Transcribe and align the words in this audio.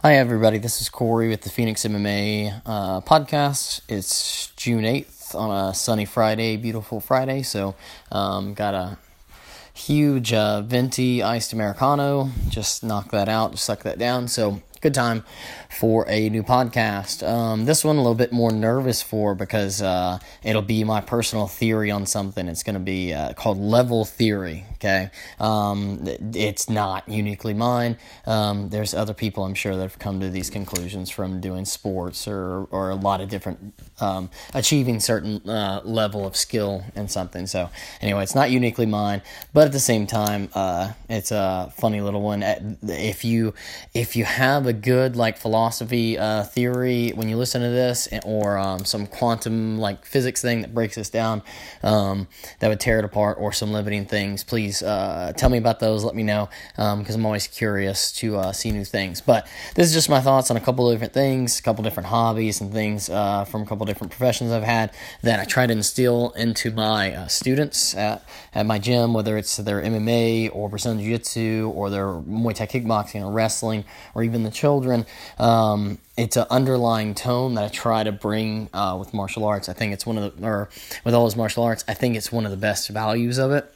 Hi, 0.00 0.14
everybody. 0.14 0.58
This 0.58 0.80
is 0.80 0.88
Corey 0.88 1.28
with 1.28 1.40
the 1.40 1.50
Phoenix 1.50 1.82
MMA 1.82 2.62
uh, 2.64 3.00
podcast. 3.00 3.80
It's 3.88 4.52
June 4.54 4.84
8th 4.84 5.34
on 5.34 5.50
a 5.50 5.74
sunny 5.74 6.04
Friday, 6.04 6.56
beautiful 6.56 7.00
Friday. 7.00 7.42
So, 7.42 7.74
um, 8.12 8.54
got 8.54 8.74
a 8.74 8.96
huge 9.74 10.32
uh, 10.32 10.62
venti 10.62 11.20
iced 11.20 11.52
Americano. 11.52 12.30
Just 12.48 12.84
knock 12.84 13.10
that 13.10 13.28
out, 13.28 13.58
suck 13.58 13.82
that 13.82 13.98
down. 13.98 14.28
So, 14.28 14.62
good 14.80 14.94
time 14.94 15.24
for 15.68 16.06
a 16.08 16.28
new 16.28 16.42
podcast. 16.42 17.26
Um, 17.26 17.64
this 17.64 17.84
one 17.84 17.96
a 17.96 18.00
little 18.00 18.14
bit 18.14 18.32
more 18.32 18.50
nervous 18.52 19.02
for 19.02 19.34
because 19.34 19.82
uh, 19.82 20.18
it'll 20.42 20.62
be 20.62 20.84
my 20.84 21.00
personal 21.00 21.46
theory 21.46 21.90
on 21.90 22.06
something. 22.06 22.48
It's 22.48 22.62
going 22.62 22.74
to 22.74 22.80
be 22.80 23.12
uh, 23.12 23.32
called 23.32 23.58
level 23.58 24.04
theory. 24.04 24.64
Okay, 24.74 25.10
um, 25.40 26.04
it's 26.34 26.70
not 26.70 27.08
uniquely 27.08 27.52
mine. 27.52 27.96
Um, 28.26 28.68
there's 28.68 28.94
other 28.94 29.14
people 29.14 29.44
I'm 29.44 29.54
sure 29.54 29.74
that 29.74 29.82
have 29.82 29.98
come 29.98 30.20
to 30.20 30.28
these 30.28 30.50
conclusions 30.50 31.10
from 31.10 31.40
doing 31.40 31.64
sports 31.64 32.28
or 32.28 32.68
or 32.70 32.90
a 32.90 32.94
lot 32.94 33.20
of 33.20 33.28
different 33.28 33.74
um, 34.00 34.30
achieving 34.54 35.00
certain 35.00 35.48
uh, 35.48 35.80
level 35.84 36.26
of 36.26 36.36
skill 36.36 36.84
in 36.94 37.08
something. 37.08 37.46
So 37.48 37.70
anyway, 38.00 38.22
it's 38.22 38.36
not 38.36 38.50
uniquely 38.52 38.86
mine, 38.86 39.22
but 39.52 39.66
at 39.66 39.72
the 39.72 39.80
same 39.80 40.06
time, 40.06 40.48
uh, 40.54 40.92
it's 41.08 41.32
a 41.32 41.72
funny 41.76 42.00
little 42.00 42.22
one. 42.22 42.42
If 42.82 43.24
you 43.24 43.54
if 43.94 44.14
you 44.14 44.24
have 44.24 44.67
a 44.68 44.72
good 44.72 45.16
like 45.16 45.36
philosophy 45.36 46.18
uh, 46.18 46.44
theory 46.44 47.10
when 47.10 47.28
you 47.28 47.36
listen 47.36 47.62
to 47.62 47.68
this, 47.68 48.08
or 48.24 48.58
um, 48.58 48.84
some 48.84 49.06
quantum 49.06 49.78
like 49.78 50.04
physics 50.04 50.42
thing 50.42 50.62
that 50.62 50.74
breaks 50.74 50.94
this 50.94 51.10
down, 51.10 51.42
um, 51.82 52.28
that 52.60 52.68
would 52.68 52.80
tear 52.80 52.98
it 52.98 53.04
apart, 53.04 53.38
or 53.40 53.52
some 53.52 53.72
limiting 53.72 54.04
things, 54.04 54.44
please 54.44 54.82
uh, 54.82 55.32
tell 55.36 55.50
me 55.50 55.58
about 55.58 55.80
those. 55.80 56.04
Let 56.04 56.14
me 56.14 56.22
know 56.22 56.48
because 56.76 57.14
um, 57.14 57.20
I'm 57.20 57.26
always 57.26 57.46
curious 57.46 58.12
to 58.12 58.36
uh, 58.36 58.52
see 58.52 58.70
new 58.70 58.84
things. 58.84 59.20
But 59.20 59.48
this 59.74 59.86
is 59.86 59.94
just 59.94 60.08
my 60.08 60.20
thoughts 60.20 60.50
on 60.50 60.56
a 60.56 60.60
couple 60.60 60.88
of 60.88 60.94
different 60.94 61.12
things, 61.12 61.58
a 61.58 61.62
couple 61.62 61.82
different 61.84 62.08
hobbies 62.08 62.60
and 62.60 62.72
things 62.72 63.08
uh, 63.10 63.44
from 63.44 63.62
a 63.62 63.66
couple 63.66 63.86
different 63.86 64.10
professions 64.10 64.52
I've 64.52 64.62
had 64.62 64.92
that 65.22 65.40
I 65.40 65.44
try 65.44 65.66
to 65.66 65.72
instill 65.72 66.30
into 66.30 66.70
my 66.70 67.14
uh, 67.14 67.26
students 67.26 67.94
at, 67.94 68.26
at 68.54 68.66
my 68.66 68.78
gym, 68.78 69.14
whether 69.14 69.36
it's 69.36 69.56
their 69.56 69.82
MMA 69.82 70.50
or 70.54 70.68
Brazilian 70.68 71.02
Jiu 71.02 71.16
Jitsu 71.16 71.72
or 71.74 71.90
their 71.90 72.06
Muay 72.06 72.54
Thai 72.54 72.66
kickboxing 72.66 73.22
or 73.24 73.30
wrestling 73.32 73.84
or 74.14 74.22
even 74.22 74.42
the 74.42 74.50
children. 74.58 75.06
Um, 75.38 75.98
it's 76.16 76.36
an 76.36 76.46
underlying 76.50 77.14
tone 77.14 77.54
that 77.54 77.64
I 77.64 77.68
try 77.68 78.02
to 78.02 78.12
bring 78.12 78.68
uh, 78.74 78.96
with 78.98 79.14
martial 79.14 79.44
arts. 79.44 79.68
I 79.68 79.72
think 79.72 79.92
it's 79.92 80.04
one 80.04 80.18
of 80.18 80.40
the, 80.40 80.46
or 80.46 80.68
with 81.04 81.14
all 81.14 81.24
those 81.24 81.36
martial 81.36 81.62
arts, 81.62 81.84
I 81.86 81.94
think 81.94 82.16
it's 82.16 82.32
one 82.32 82.44
of 82.44 82.50
the 82.50 82.56
best 82.56 82.88
values 82.88 83.38
of 83.38 83.52
it 83.52 83.72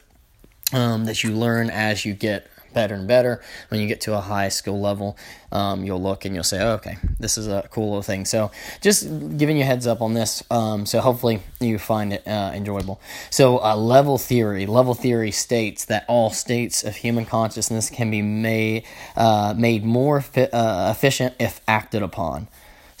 um, 0.73 1.05
that 1.05 1.23
you 1.23 1.31
learn 1.31 1.69
as 1.69 2.05
you 2.05 2.13
get 2.13 2.47
better 2.73 2.95
and 2.95 3.07
better. 3.07 3.41
When 3.69 3.79
you 3.79 3.87
get 3.87 4.01
to 4.01 4.13
a 4.13 4.21
high 4.21 4.49
skill 4.49 4.79
level, 4.79 5.17
um, 5.51 5.83
you'll 5.83 6.01
look 6.01 6.25
and 6.25 6.33
you'll 6.33 6.43
say, 6.43 6.61
oh, 6.61 6.73
okay, 6.73 6.97
this 7.19 7.37
is 7.37 7.47
a 7.47 7.67
cool 7.71 7.89
little 7.89 8.01
thing. 8.01 8.25
So 8.25 8.51
just 8.81 9.37
giving 9.37 9.57
you 9.57 9.63
heads 9.63 9.87
up 9.87 10.01
on 10.01 10.13
this. 10.13 10.43
Um, 10.49 10.85
so 10.85 10.99
hopefully 10.99 11.41
you 11.59 11.77
find 11.77 12.13
it 12.13 12.27
uh, 12.27 12.51
enjoyable. 12.53 12.99
So 13.29 13.63
uh, 13.63 13.75
level 13.75 14.17
theory. 14.17 14.65
Level 14.65 14.93
theory 14.93 15.31
states 15.31 15.85
that 15.85 16.05
all 16.07 16.29
states 16.29 16.83
of 16.83 16.95
human 16.95 17.25
consciousness 17.25 17.89
can 17.89 18.09
be 18.09 18.21
made 18.21 18.83
uh, 19.15 19.53
made 19.55 19.83
more 19.83 20.21
fi- 20.21 20.49
uh, 20.51 20.91
efficient 20.91 21.35
if 21.39 21.61
acted 21.67 22.01
upon. 22.01 22.47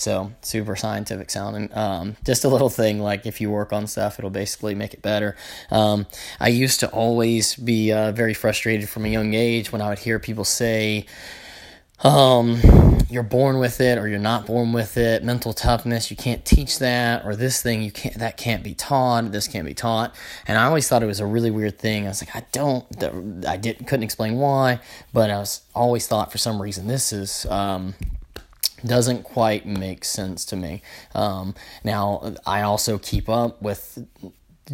So 0.03 0.33
super 0.41 0.75
scientific 0.75 1.31
sounding. 1.31 1.69
Um, 1.73 2.17
just 2.25 2.43
a 2.43 2.49
little 2.49 2.69
thing 2.69 2.99
like 2.99 3.25
if 3.25 3.39
you 3.39 3.49
work 3.49 3.71
on 3.71 3.87
stuff, 3.87 4.19
it'll 4.19 4.29
basically 4.29 4.75
make 4.75 4.93
it 4.93 5.01
better. 5.01 5.37
Um, 5.71 6.07
I 6.41 6.49
used 6.49 6.81
to 6.81 6.89
always 6.89 7.55
be 7.55 7.93
uh, 7.93 8.11
very 8.11 8.33
frustrated 8.33 8.89
from 8.89 9.05
a 9.05 9.07
young 9.07 9.33
age 9.33 9.71
when 9.71 9.81
I 9.81 9.87
would 9.87 9.99
hear 9.99 10.19
people 10.19 10.43
say, 10.43 11.05
um, 12.03 12.59
you're 13.09 13.23
born 13.23 13.59
with 13.59 13.79
it 13.79 13.97
or 13.97 14.09
you're 14.09 14.19
not 14.19 14.45
born 14.45 14.73
with 14.73 14.97
it. 14.97 15.23
Mental 15.23 15.53
toughness, 15.53 16.11
you 16.11 16.17
can't 16.17 16.43
teach 16.43 16.79
that, 16.79 17.23
or 17.23 17.37
this 17.37 17.61
thing 17.61 17.81
you 17.81 17.91
can't 17.91 18.15
that 18.15 18.35
can't 18.35 18.61
be 18.61 18.73
taught. 18.73 19.31
This 19.31 19.47
can't 19.47 19.65
be 19.65 19.73
taught. 19.73 20.13
And 20.45 20.57
I 20.57 20.65
always 20.65 20.89
thought 20.89 21.01
it 21.01 21.05
was 21.05 21.21
a 21.21 21.25
really 21.25 21.49
weird 21.49 21.79
thing. 21.79 22.03
I 22.05 22.09
was 22.09 22.21
like, 22.21 22.35
I 22.35 22.45
don't, 22.51 23.45
I 23.47 23.55
didn't 23.55 23.85
couldn't 23.85 24.03
explain 24.03 24.35
why, 24.35 24.81
but 25.13 25.29
I 25.29 25.37
was 25.37 25.61
always 25.73 26.07
thought 26.07 26.29
for 26.29 26.39
some 26.39 26.61
reason 26.61 26.87
this 26.87 27.13
is 27.13 27.45
um, 27.45 27.93
doesn't 28.85 29.23
quite 29.23 29.65
make 29.65 30.05
sense 30.05 30.45
to 30.45 30.55
me. 30.55 30.81
Um, 31.15 31.55
now, 31.83 32.33
I 32.45 32.61
also 32.61 32.97
keep 32.97 33.29
up 33.29 33.61
with 33.61 34.05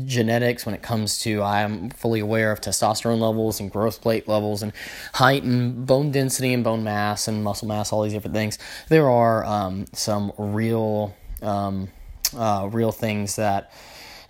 genetics 0.05 0.65
when 0.65 0.75
it 0.75 0.81
comes 0.81 1.19
to 1.19 1.41
I'm 1.41 1.89
fully 1.89 2.19
aware 2.19 2.51
of 2.51 2.61
testosterone 2.61 3.19
levels 3.19 3.59
and 3.59 3.71
growth 3.71 4.01
plate 4.01 4.27
levels 4.27 4.61
and 4.61 4.71
height 5.13 5.43
and 5.43 5.85
bone 5.85 6.11
density 6.11 6.53
and 6.53 6.63
bone 6.63 6.83
mass 6.83 7.27
and 7.27 7.43
muscle 7.43 7.67
mass, 7.67 7.91
all 7.91 8.03
these 8.03 8.13
different 8.13 8.35
things. 8.35 8.59
There 8.87 9.09
are 9.09 9.43
um, 9.45 9.85
some 9.93 10.31
real, 10.37 11.15
um, 11.41 11.89
uh, 12.35 12.69
real 12.71 12.91
things 12.91 13.35
that 13.37 13.71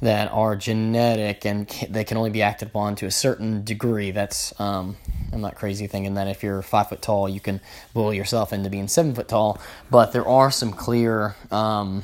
that 0.02 0.32
are 0.32 0.56
genetic 0.56 1.46
and 1.46 1.68
they 1.90 2.04
can 2.04 2.18
only 2.18 2.30
be 2.30 2.42
acted 2.42 2.70
upon 2.70 2.96
to 2.96 3.06
a 3.06 3.12
certain 3.12 3.64
degree. 3.64 4.12
That's 4.12 4.58
um, 4.60 4.98
I'm 5.34 5.42
not 5.42 5.56
crazy 5.56 5.88
thinking 5.88 6.14
that 6.16 6.28
if 6.28 6.44
you're 6.44 6.62
five 6.62 6.90
foot 6.90 7.02
tall, 7.02 7.28
you 7.28 7.40
can 7.40 7.60
bully 7.94 8.18
yourself 8.18 8.54
into 8.54 8.70
being 8.70 8.88
seven 8.88 9.14
foot 9.14 9.28
tall. 9.28 9.59
But 9.90 10.12
there 10.12 10.28
are 10.28 10.52
some 10.52 10.72
clear 10.72 11.36
um, 11.52 12.04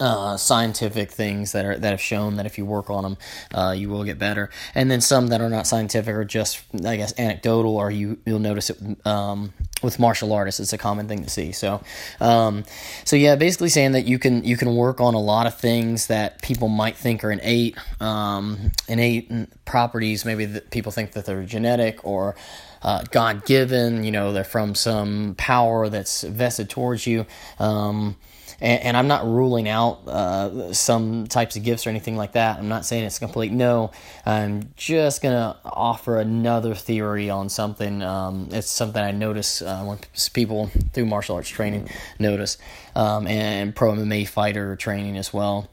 uh, 0.00 0.36
scientific 0.36 1.10
things 1.10 1.52
that 1.52 1.64
are 1.64 1.78
that 1.78 1.90
have 1.90 2.00
shown 2.00 2.36
that 2.36 2.46
if 2.46 2.58
you 2.58 2.64
work 2.64 2.90
on 2.90 3.02
them, 3.02 3.16
uh, 3.52 3.74
you 3.76 3.88
will 3.88 4.04
get 4.04 4.18
better. 4.18 4.50
And 4.74 4.90
then 4.90 5.00
some 5.00 5.28
that 5.28 5.40
are 5.40 5.50
not 5.50 5.66
scientific 5.66 6.14
or 6.14 6.24
just, 6.24 6.62
I 6.84 6.96
guess, 6.96 7.12
anecdotal, 7.18 7.76
or 7.76 7.90
you 7.90 8.18
you'll 8.24 8.38
notice 8.38 8.70
it 8.70 8.78
um, 9.06 9.52
with 9.82 9.98
martial 9.98 10.32
artists. 10.32 10.58
It's 10.58 10.72
a 10.72 10.78
common 10.78 11.06
thing 11.06 11.22
to 11.22 11.30
see. 11.30 11.52
So, 11.52 11.82
um, 12.20 12.64
so 13.04 13.14
yeah, 13.16 13.36
basically 13.36 13.68
saying 13.68 13.92
that 13.92 14.06
you 14.06 14.18
can 14.18 14.42
you 14.44 14.56
can 14.56 14.74
work 14.74 15.00
on 15.00 15.14
a 15.14 15.20
lot 15.20 15.46
of 15.46 15.58
things 15.58 16.06
that 16.08 16.42
people 16.42 16.68
might 16.68 16.96
think 16.96 17.22
are 17.22 17.30
innate, 17.30 17.76
um, 18.00 18.72
innate 18.88 19.30
properties. 19.64 20.24
Maybe 20.24 20.46
that 20.46 20.70
people 20.70 20.92
think 20.92 21.12
that 21.12 21.26
they're 21.26 21.44
genetic 21.44 22.04
or 22.04 22.34
uh, 22.82 23.04
God 23.10 23.44
given. 23.44 24.02
You 24.02 24.12
know, 24.12 24.32
they're 24.32 24.44
from 24.44 24.74
some 24.74 25.34
power 25.36 25.88
that's 25.88 26.22
vested 26.22 26.70
towards 26.70 27.06
you. 27.06 27.26
Um, 27.58 28.16
and, 28.64 28.82
and 28.82 28.96
I'm 28.96 29.06
not 29.06 29.26
ruling 29.26 29.68
out 29.68 30.08
uh, 30.08 30.72
some 30.72 31.26
types 31.26 31.54
of 31.54 31.62
gifts 31.62 31.86
or 31.86 31.90
anything 31.90 32.16
like 32.16 32.32
that. 32.32 32.58
I'm 32.58 32.68
not 32.68 32.86
saying 32.86 33.04
it's 33.04 33.18
complete 33.18 33.52
no. 33.52 33.90
I'm 34.24 34.72
just 34.74 35.22
gonna 35.22 35.56
offer 35.64 36.18
another 36.18 36.74
theory 36.74 37.28
on 37.28 37.50
something. 37.50 38.02
Um, 38.02 38.48
it's 38.52 38.70
something 38.70 39.02
I 39.02 39.10
notice 39.10 39.60
uh, 39.60 39.84
when 39.84 39.98
people 40.32 40.70
through 40.94 41.06
martial 41.06 41.36
arts 41.36 41.50
training 41.50 41.90
notice, 42.18 42.56
um, 42.96 43.26
and 43.26 43.76
pro 43.76 43.92
MMA 43.92 44.26
fighter 44.26 44.74
training 44.76 45.18
as 45.18 45.32
well 45.32 45.68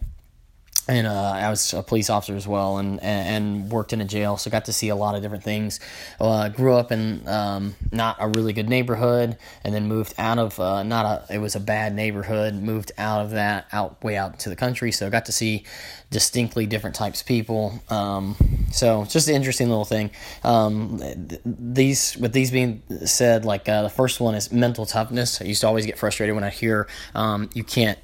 and 0.88 1.06
uh, 1.06 1.32
I 1.36 1.50
was 1.50 1.74
a 1.74 1.84
police 1.84 2.10
officer 2.10 2.36
as 2.36 2.48
well, 2.48 2.78
and, 2.78 3.02
and 3.02 3.72
worked 3.72 3.94
in 3.94 4.02
a 4.02 4.06
jail, 4.06 4.38
so 4.38 4.50
got 4.50 4.66
to 4.66 4.74
see 4.74 4.90
a 4.90 4.96
lot 4.96 5.16
of 5.16 5.22
different 5.22 5.44
things. 5.44 5.80
Uh, 6.20 6.50
grew 6.50 6.74
up 6.74 6.92
in 6.92 7.28
um, 7.28 7.76
not 7.92 8.18
a 8.20 8.28
really 8.28 8.52
good 8.52 8.68
neighborhood, 8.68 9.38
and 9.64 9.76
then 9.76 9.88
moved 9.88 10.14
out 10.18 10.40
of 10.40 10.60
uh, 10.60 10.84
not 10.84 11.06
a 11.06 11.36
it 11.36 11.38
was 11.38 11.56
a 11.56 11.60
bad 11.60 11.94
neighborhood. 11.94 12.56
Moved 12.56 12.92
out 12.98 13.22
of 13.22 13.32
that 13.32 13.68
out 13.72 14.04
way 14.04 14.18
out 14.18 14.40
to 14.40 14.50
the 14.50 14.56
country, 14.56 14.92
so 14.92 15.10
got 15.10 15.26
to 15.26 15.32
see 15.32 15.64
distinctly 16.10 16.66
different 16.66 16.96
types 16.96 17.22
of 17.22 17.28
people. 17.28 17.80
Um, 17.90 18.36
so 18.72 19.06
just 19.06 19.28
an 19.28 19.36
interesting 19.36 19.70
little 19.70 19.86
thing. 19.86 20.10
Um, 20.44 21.00
these 21.46 22.18
with 22.18 22.34
these 22.34 22.50
being 22.50 22.82
said, 23.06 23.46
like 23.46 23.70
uh, 23.70 23.84
the 23.84 23.90
first 23.90 24.20
one 24.20 24.34
is 24.34 24.52
mental 24.52 24.88
toughness. 24.88 25.42
I 25.42 25.46
used 25.46 25.62
to 25.62 25.68
always 25.68 25.86
get 25.86 26.00
frustrated 26.00 26.34
when 26.34 26.44
I 26.44 26.50
hear 26.50 26.88
um, 27.14 27.50
you 27.54 27.64
can't 27.64 28.00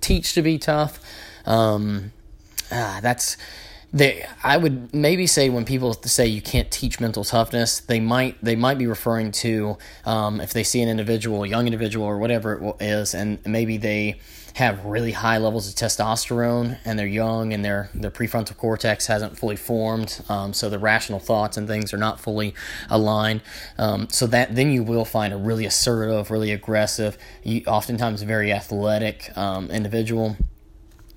teach 0.00 0.32
to 0.34 0.42
be 0.42 0.58
tough. 0.58 0.98
Um, 1.44 2.12
ah, 2.72 3.00
that's 3.02 3.36
they 3.92 4.24
I 4.42 4.56
would 4.56 4.94
maybe 4.94 5.26
say 5.26 5.50
when 5.50 5.64
people 5.64 5.92
say 5.92 6.26
you 6.26 6.40
can't 6.40 6.70
teach 6.70 6.98
mental 6.98 7.24
toughness, 7.24 7.80
they 7.80 8.00
might 8.00 8.42
they 8.42 8.56
might 8.56 8.78
be 8.78 8.86
referring 8.86 9.32
to 9.32 9.76
um, 10.04 10.40
if 10.40 10.52
they 10.52 10.62
see 10.64 10.80
an 10.80 10.88
individual, 10.88 11.44
young 11.44 11.66
individual 11.66 12.06
or 12.06 12.18
whatever 12.18 12.54
it 12.54 12.76
is, 12.80 13.14
and 13.14 13.38
maybe 13.46 13.76
they 13.76 14.18
have 14.54 14.84
really 14.84 15.12
high 15.12 15.38
levels 15.38 15.66
of 15.66 15.74
testosterone 15.74 16.78
and 16.84 16.98
they're 16.98 17.06
young 17.06 17.52
and 17.52 17.64
their 17.64 17.90
their 17.94 18.10
prefrontal 18.10 18.56
cortex 18.56 19.06
hasn't 19.06 19.36
fully 19.36 19.56
formed, 19.56 20.22
um, 20.30 20.54
so 20.54 20.70
the 20.70 20.78
rational 20.78 21.18
thoughts 21.18 21.58
and 21.58 21.68
things 21.68 21.92
are 21.92 21.98
not 21.98 22.18
fully 22.18 22.54
aligned. 22.88 23.42
Um, 23.76 24.08
so 24.10 24.26
that 24.28 24.54
then 24.54 24.72
you 24.72 24.82
will 24.82 25.04
find 25.04 25.34
a 25.34 25.36
really 25.36 25.66
assertive, 25.66 26.30
really 26.30 26.50
aggressive, 26.50 27.18
oftentimes 27.66 28.22
very 28.22 28.52
athletic 28.52 29.36
um, 29.36 29.70
individual 29.70 30.36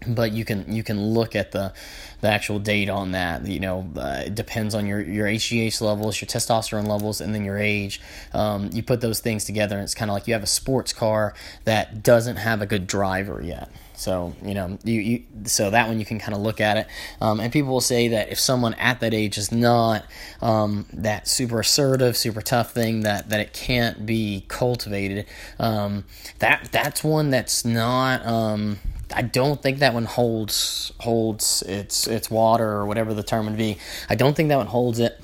but 0.08 0.32
you 0.32 0.46
can 0.46 0.72
you 0.72 0.84
can 0.84 1.02
look 1.02 1.36
at 1.36 1.52
the 1.52 1.74
the 2.22 2.28
actual 2.28 2.60
date 2.60 2.90
on 2.90 3.12
that. 3.12 3.46
You 3.46 3.60
know, 3.60 3.90
uh, 3.96 4.24
it 4.26 4.36
depends 4.36 4.76
on 4.76 4.86
your 4.86 5.02
your 5.02 5.28
HGH 5.28 5.82
levels, 5.82 6.20
your 6.20 6.28
testosterone 6.28 6.88
levels, 6.88 7.22
and 7.22 7.34
then 7.34 7.46
your 7.46 7.58
age. 7.58 8.02
Um, 8.34 8.70
you 8.74 8.84
put 8.84 9.02
those 9.02 9.20
things 9.20 9.46
together, 9.46 9.76
and 9.76 9.84
it's 9.84 9.96
kind 9.96 10.10
of 10.10 10.16
like 10.16 10.28
you 10.28 10.34
have 10.34 10.44
a 10.44 10.48
sports 10.48 10.94
car 10.94 11.34
that 11.66 12.04
doesn't 12.04 12.38
have 12.38 12.62
a 12.62 12.66
good 12.66 12.88
driver 12.88 13.42
yet. 13.44 13.72
So 13.98 14.36
you 14.44 14.54
know, 14.54 14.78
you, 14.84 15.02
you 15.02 15.24
so 15.46 15.70
that 15.70 15.88
one 15.88 16.00
you 16.00 16.06
can 16.06 16.20
kind 16.20 16.34
of 16.34 16.42
look 16.42 16.60
at 16.60 16.78
it, 16.78 16.88
um, 17.22 17.40
and 17.40 17.52
people 17.52 17.72
will 17.72 17.82
say 17.82 18.10
that 18.10 18.32
if 18.32 18.40
someone 18.40 18.74
at 18.76 19.00
that 19.00 19.14
age 19.14 19.38
is 19.38 19.52
not 19.52 20.06
um, 20.42 20.86
that 20.94 21.28
super 21.28 21.60
assertive, 21.60 22.18
super 22.18 22.42
tough 22.42 22.74
thing, 22.74 23.02
that 23.02 23.30
that 23.30 23.40
it 23.40 23.54
can't 23.54 24.06
be 24.06 24.46
cultivated. 24.48 25.26
Um, 25.60 26.06
that 26.40 26.70
that's 26.72 27.04
one 27.04 27.30
that's 27.30 27.66
not. 27.66 28.26
I 29.14 29.22
don't 29.22 29.62
think 29.62 29.80
that 29.80 29.94
one 29.94 30.06
holds 30.06 30.92
holds 31.00 31.62
its 31.64 32.08
its 32.08 32.30
water 32.30 32.68
or 32.68 32.86
whatever 32.86 33.14
the 33.14 33.24
term 33.24 33.46
would 33.46 33.58
be. 33.58 33.78
I 34.10 34.16
don't 34.16 34.36
think 34.36 34.50
that 34.50 34.58
one 34.58 34.68
holds 34.68 35.00
it. 35.00 35.22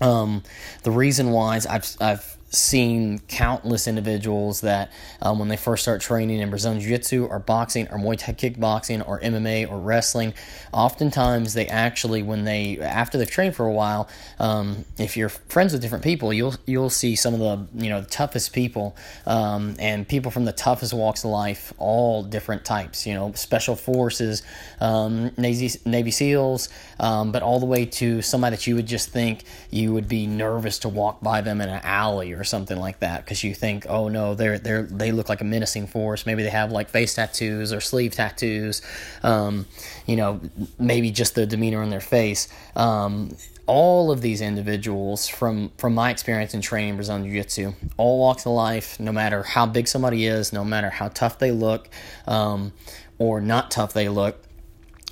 Um, 0.00 0.42
the 0.82 0.90
reason 0.90 1.30
why 1.30 1.56
is 1.56 1.66
I've 1.66 1.96
I've 2.00 2.36
seen 2.56 3.20
countless 3.28 3.86
individuals 3.86 4.62
that 4.62 4.90
um, 5.22 5.38
when 5.38 5.48
they 5.48 5.56
first 5.56 5.82
start 5.82 6.00
training 6.00 6.40
in 6.40 6.50
Brazilian 6.50 6.80
Jiu 6.80 6.90
Jitsu 6.90 7.26
or 7.26 7.38
boxing 7.38 7.88
or 7.88 7.98
Muay 7.98 8.18
Thai 8.18 8.32
kickboxing 8.32 9.06
or 9.06 9.20
MMA 9.20 9.70
or 9.70 9.78
wrestling, 9.78 10.34
oftentimes 10.72 11.54
they 11.54 11.66
actually, 11.66 12.22
when 12.22 12.44
they, 12.44 12.78
after 12.80 13.18
they've 13.18 13.30
trained 13.30 13.54
for 13.54 13.66
a 13.66 13.72
while, 13.72 14.08
um, 14.38 14.84
if 14.98 15.16
you're 15.16 15.28
friends 15.28 15.72
with 15.72 15.82
different 15.82 16.04
people, 16.04 16.32
you'll, 16.32 16.54
you'll 16.66 16.90
see 16.90 17.14
some 17.16 17.34
of 17.34 17.40
the, 17.40 17.84
you 17.84 17.90
know, 17.90 18.00
the 18.00 18.08
toughest 18.08 18.52
people 18.52 18.96
um, 19.26 19.76
and 19.78 20.08
people 20.08 20.30
from 20.30 20.44
the 20.44 20.52
toughest 20.52 20.92
walks 20.92 21.24
of 21.24 21.30
life, 21.30 21.72
all 21.78 22.22
different 22.22 22.64
types, 22.64 23.06
you 23.06 23.14
know, 23.14 23.32
special 23.32 23.76
forces, 23.76 24.42
um, 24.80 25.30
Navy, 25.36 25.70
Navy 25.84 26.10
SEALs, 26.10 26.68
um, 26.98 27.32
but 27.32 27.42
all 27.42 27.60
the 27.60 27.66
way 27.66 27.84
to 27.84 28.22
somebody 28.22 28.56
that 28.56 28.66
you 28.66 28.74
would 28.74 28.86
just 28.86 29.10
think 29.10 29.44
you 29.70 29.92
would 29.92 30.08
be 30.08 30.26
nervous 30.26 30.78
to 30.80 30.88
walk 30.88 31.20
by 31.20 31.40
them 31.40 31.60
in 31.60 31.68
an 31.68 31.80
alley 31.82 32.32
or 32.32 32.44
something 32.44 32.78
like 32.78 33.00
that 33.00 33.24
because 33.24 33.44
you 33.44 33.54
think, 33.54 33.86
oh 33.88 34.08
no, 34.08 34.34
they're 34.34 34.58
they're 34.58 34.82
they 34.82 35.12
look 35.12 35.28
like 35.28 35.40
a 35.40 35.44
menacing 35.44 35.86
force. 35.86 36.26
Maybe 36.26 36.42
they 36.42 36.50
have 36.50 36.72
like 36.72 36.88
face 36.88 37.14
tattoos 37.14 37.72
or 37.72 37.80
sleeve 37.80 38.14
tattoos. 38.14 38.82
Um, 39.22 39.66
you 40.06 40.16
know, 40.16 40.40
maybe 40.78 41.10
just 41.10 41.34
the 41.34 41.46
demeanor 41.46 41.82
on 41.82 41.90
their 41.90 42.00
face. 42.00 42.48
Um, 42.74 43.36
all 43.66 44.12
of 44.12 44.20
these 44.20 44.40
individuals, 44.40 45.26
from 45.26 45.70
from 45.76 45.94
my 45.94 46.10
experience 46.10 46.54
in 46.54 46.60
training 46.60 46.94
Brazilian 46.94 47.24
Jiu 47.24 47.42
Jitsu, 47.42 47.72
all 47.96 48.20
walks 48.20 48.46
of 48.46 48.52
life, 48.52 48.98
no 49.00 49.12
matter 49.12 49.42
how 49.42 49.66
big 49.66 49.88
somebody 49.88 50.26
is, 50.26 50.52
no 50.52 50.64
matter 50.64 50.90
how 50.90 51.08
tough 51.08 51.38
they 51.38 51.50
look, 51.50 51.88
um, 52.26 52.72
or 53.18 53.40
not 53.40 53.70
tough 53.70 53.92
they 53.92 54.08
look, 54.08 54.45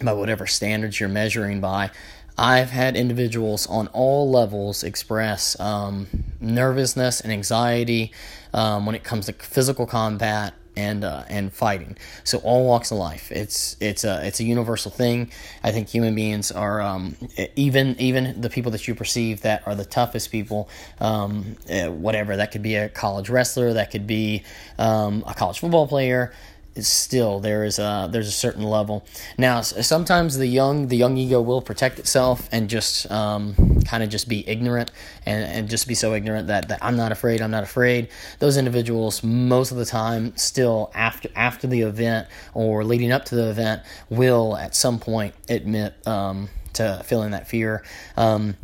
by 0.04 0.12
whatever 0.12 0.46
standards 0.46 1.00
you're 1.00 1.08
measuring 1.08 1.60
by, 1.60 1.90
I've 2.36 2.70
had 2.70 2.96
individuals 2.96 3.66
on 3.66 3.86
all 3.88 4.30
levels 4.30 4.82
express 4.82 5.58
um, 5.60 6.06
nervousness 6.40 7.20
and 7.20 7.32
anxiety 7.32 8.12
um, 8.52 8.86
when 8.86 8.94
it 8.94 9.04
comes 9.04 9.26
to 9.26 9.32
physical 9.32 9.86
combat 9.86 10.54
and 10.76 11.04
uh, 11.04 11.24
and 11.28 11.52
fighting. 11.52 11.96
So 12.24 12.38
all 12.38 12.66
walks 12.66 12.90
of 12.90 12.98
life. 12.98 13.30
It's 13.30 13.76
it's 13.80 14.04
a 14.04 14.26
it's 14.26 14.40
a 14.40 14.44
universal 14.44 14.90
thing. 14.90 15.30
I 15.62 15.70
think 15.70 15.88
human 15.88 16.14
beings 16.14 16.50
are 16.50 16.80
um, 16.80 17.16
even 17.54 17.94
even 18.00 18.40
the 18.40 18.50
people 18.50 18.72
that 18.72 18.88
you 18.88 18.94
perceive 18.94 19.42
that 19.42 19.66
are 19.66 19.74
the 19.74 19.84
toughest 19.84 20.30
people. 20.32 20.68
Um, 21.00 21.56
eh, 21.68 21.86
whatever 21.86 22.36
that 22.36 22.50
could 22.50 22.62
be 22.62 22.74
a 22.74 22.88
college 22.88 23.28
wrestler, 23.28 23.74
that 23.74 23.90
could 23.90 24.06
be 24.06 24.42
um, 24.78 25.22
a 25.26 25.34
college 25.34 25.60
football 25.60 25.86
player 25.86 26.32
still 26.80 27.40
there 27.40 27.64
is 27.64 27.78
a 27.78 28.08
there's 28.10 28.28
a 28.28 28.32
certain 28.32 28.64
level. 28.64 29.04
Now 29.38 29.60
sometimes 29.60 30.36
the 30.36 30.46
young 30.46 30.88
the 30.88 30.96
young 30.96 31.16
ego 31.16 31.40
will 31.40 31.62
protect 31.62 31.98
itself 31.98 32.48
and 32.52 32.68
just 32.68 33.10
um, 33.10 33.80
kind 33.84 34.02
of 34.02 34.08
just 34.08 34.28
be 34.28 34.48
ignorant 34.48 34.90
and, 35.26 35.44
and 35.44 35.68
just 35.68 35.86
be 35.86 35.94
so 35.94 36.14
ignorant 36.14 36.48
that, 36.48 36.68
that 36.68 36.78
I'm 36.82 36.96
not 36.96 37.12
afraid 37.12 37.40
I'm 37.40 37.50
not 37.50 37.62
afraid. 37.62 38.08
Those 38.38 38.56
individuals 38.56 39.22
most 39.22 39.70
of 39.70 39.76
the 39.76 39.86
time 39.86 40.36
still 40.36 40.90
after 40.94 41.28
after 41.36 41.66
the 41.66 41.82
event 41.82 42.28
or 42.54 42.84
leading 42.84 43.12
up 43.12 43.24
to 43.26 43.34
the 43.34 43.50
event 43.50 43.82
will 44.08 44.56
at 44.56 44.74
some 44.74 44.98
point 44.98 45.34
admit 45.48 45.94
um, 46.06 46.48
to 46.74 47.02
feeling 47.04 47.30
that 47.32 47.48
fear. 47.48 47.84
Um, 48.16 48.56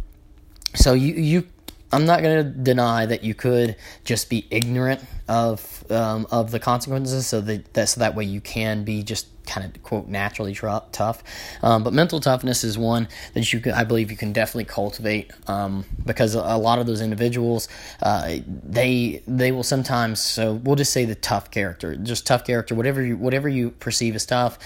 so 0.75 0.95
you 0.95 1.15
you 1.15 1.47
I'm 1.93 2.07
not 2.07 2.23
going 2.23 2.45
to 2.45 2.51
deny 2.51 3.07
that 3.07 3.25
you 3.25 3.35
could 3.35 3.77
just 4.05 4.31
be 4.31 4.47
ignorant 4.51 5.01
of 5.31 5.85
um, 5.93 6.27
of 6.33 6.51
the 6.51 6.59
consequences, 6.59 7.27
so 7.27 7.41
that, 7.41 7.73
that 7.75 7.89
so 7.89 8.01
that 8.01 8.17
way 8.17 8.25
you 8.25 8.41
can 8.41 8.83
be 8.83 9.05
just 9.05 9.29
kind 9.51 9.67
of 9.67 9.83
quote 9.83 10.07
naturally 10.07 10.55
tough. 10.55 11.23
Um, 11.63 11.83
but 11.83 11.93
mental 11.93 12.21
toughness 12.21 12.63
is 12.63 12.79
one 12.79 13.09
that 13.35 13.53
you 13.53 13.61
can, 13.61 13.73
I 13.73 13.85
believe 13.85 14.11
you 14.11 14.17
can 14.17 14.33
definitely 14.33 14.67
cultivate 14.67 15.33
um, 15.49 15.85
because 16.07 16.35
a, 16.35 16.61
lot 16.61 16.79
of 16.79 16.87
those 16.87 17.01
individuals 17.01 17.69
uh, 18.03 18.37
they 18.47 19.23
they 19.27 19.51
will 19.51 19.63
sometimes 19.63 20.21
so 20.21 20.55
we'll 20.55 20.77
just 20.77 20.93
say 20.93 21.05
the 21.05 21.15
tough 21.15 21.51
character, 21.51 21.97
just 21.97 22.27
tough 22.27 22.45
character, 22.45 22.75
whatever 22.75 23.03
you 23.03 23.17
whatever 23.17 23.49
you 23.49 23.71
perceive 23.71 24.15
as 24.15 24.25
tough. 24.27 24.59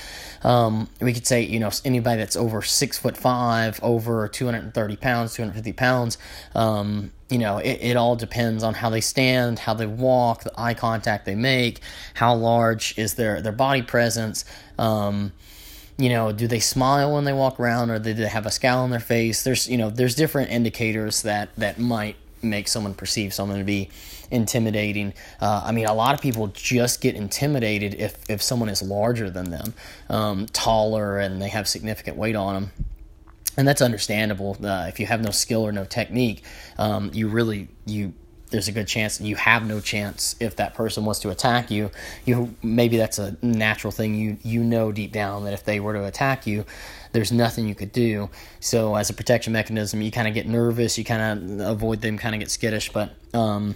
Um, 0.43 0.89
we 1.01 1.13
could 1.13 1.27
say 1.27 1.43
you 1.43 1.61
know 1.61 1.71
anybody 1.85 2.19
that's 2.19 2.37
over 2.37 2.61
six 2.63 2.99
foot 2.99 3.17
five, 3.17 3.81
over 3.83 4.29
two 4.29 4.45
hundred 4.45 4.65
and 4.65 4.75
thirty 4.75 4.97
pounds, 4.97 5.35
two 5.35 5.43
hundred 5.43 5.55
fifty 5.55 5.73
pounds. 5.73 6.19
Um, 6.55 7.13
you 7.31 7.39
know, 7.39 7.59
it, 7.59 7.79
it 7.81 7.97
all 7.97 8.17
depends 8.17 8.63
on 8.63 8.75
how 8.75 8.91
they 8.91 9.01
stand, 9.01 9.59
how 9.59 9.75
they 9.75 9.87
walk, 9.87 10.45
the 10.45 10.53
eye 10.57 10.75
contact 10.75 11.25
they 11.25 11.35
make, 11.35 11.81
how 12.15 12.35
large 12.35 12.97
is 12.99 13.15
their, 13.15 13.41
their 13.41 13.53
body 13.53 13.83
presence. 13.83 14.45
Um, 14.79 15.32
you 15.97 16.09
know, 16.09 16.32
do 16.32 16.49
they 16.49 16.59
smile 16.59 17.15
when 17.15 17.25
they 17.25 17.32
walk 17.32 17.61
around 17.61 17.91
or 17.91 17.99
do 17.99 18.15
they 18.15 18.26
have 18.26 18.47
a 18.47 18.50
scowl 18.50 18.82
on 18.82 18.91
their 18.91 19.00
face? 19.00 19.44
There's, 19.44 19.69
you 19.69 19.79
know, 19.79 19.91
there's 19.91 20.15
different 20.15 20.50
indicators 20.50 21.23
that, 21.23 21.55
that 21.56 21.79
might 21.79 22.17
make 22.43 22.67
someone 22.69 22.94
perceive 22.94 23.32
someone 23.32 23.59
to 23.59 23.65
be 23.65 23.91
intimidating. 24.31 25.15
Uh, 25.41 25.62
I 25.65 25.73
mean, 25.73 25.87
a 25.87 25.94
lot 25.94 26.15
of 26.15 26.21
people 26.21 26.49
just 26.49 27.00
get 27.00 27.15
intimidated 27.15 27.94
if, 27.94 28.19
if 28.29 28.43
someone 28.43 28.69
is 28.69 28.82
larger 28.82 29.31
than 29.31 29.50
them, 29.50 29.75
um, 30.11 30.47
taller, 30.47 31.19
and 31.19 31.41
they 31.41 31.49
have 31.49 31.69
significant 31.69 32.17
weight 32.17 32.35
on 32.35 32.55
them 32.55 32.73
and 33.56 33.67
that's 33.69 33.82
understandable. 33.82 34.56
Uh, 34.62 34.87
if 34.88 34.99
you 34.99 35.06
have 35.06 35.21
no 35.21 35.31
skill 35.31 35.62
or 35.62 35.73
no 35.73 35.85
technique, 35.85 36.43
um, 36.79 37.11
you 37.12 37.29
really 37.29 37.69
you 37.87 38.12
there's 38.55 38.69
a 38.69 38.73
good 38.73 38.87
chance 38.87 39.21
you 39.21 39.35
have 39.35 39.67
no 39.67 39.81
chance 39.81 40.37
if 40.39 40.55
that 40.56 40.75
person 40.75 41.05
wants 41.05 41.19
to 41.19 41.31
attack 41.31 41.73
you. 41.73 41.91
You 42.25 42.55
maybe 42.62 42.97
that's 42.97 43.19
a 43.19 43.37
natural 43.43 43.91
thing. 43.91 44.15
You 44.15 44.37
you 44.43 44.62
know 44.62 44.93
deep 44.93 45.11
down 45.11 45.43
that 45.45 45.55
if 45.55 45.65
they 45.65 45.81
were 45.81 45.93
to 45.93 46.05
attack 46.05 46.47
you, 46.47 46.65
there's 47.11 47.33
nothing 47.33 47.67
you 47.67 47.75
could 47.75 47.91
do. 47.91 48.31
So 48.61 48.95
as 48.95 49.11
a 49.11 49.12
protection 49.12 49.53
mechanism, 49.53 50.03
you 50.03 50.12
kind 50.12 50.29
of 50.29 50.35
get 50.35 50.47
nervous. 50.47 50.97
You 50.97 51.05
kind 51.05 51.61
of 51.61 51.69
avoid 51.69 52.01
them. 52.01 52.17
Kind 52.17 52.37
of 52.37 52.39
get 52.39 52.49
skittish. 52.49 52.93
But 52.93 53.11
um, 53.35 53.75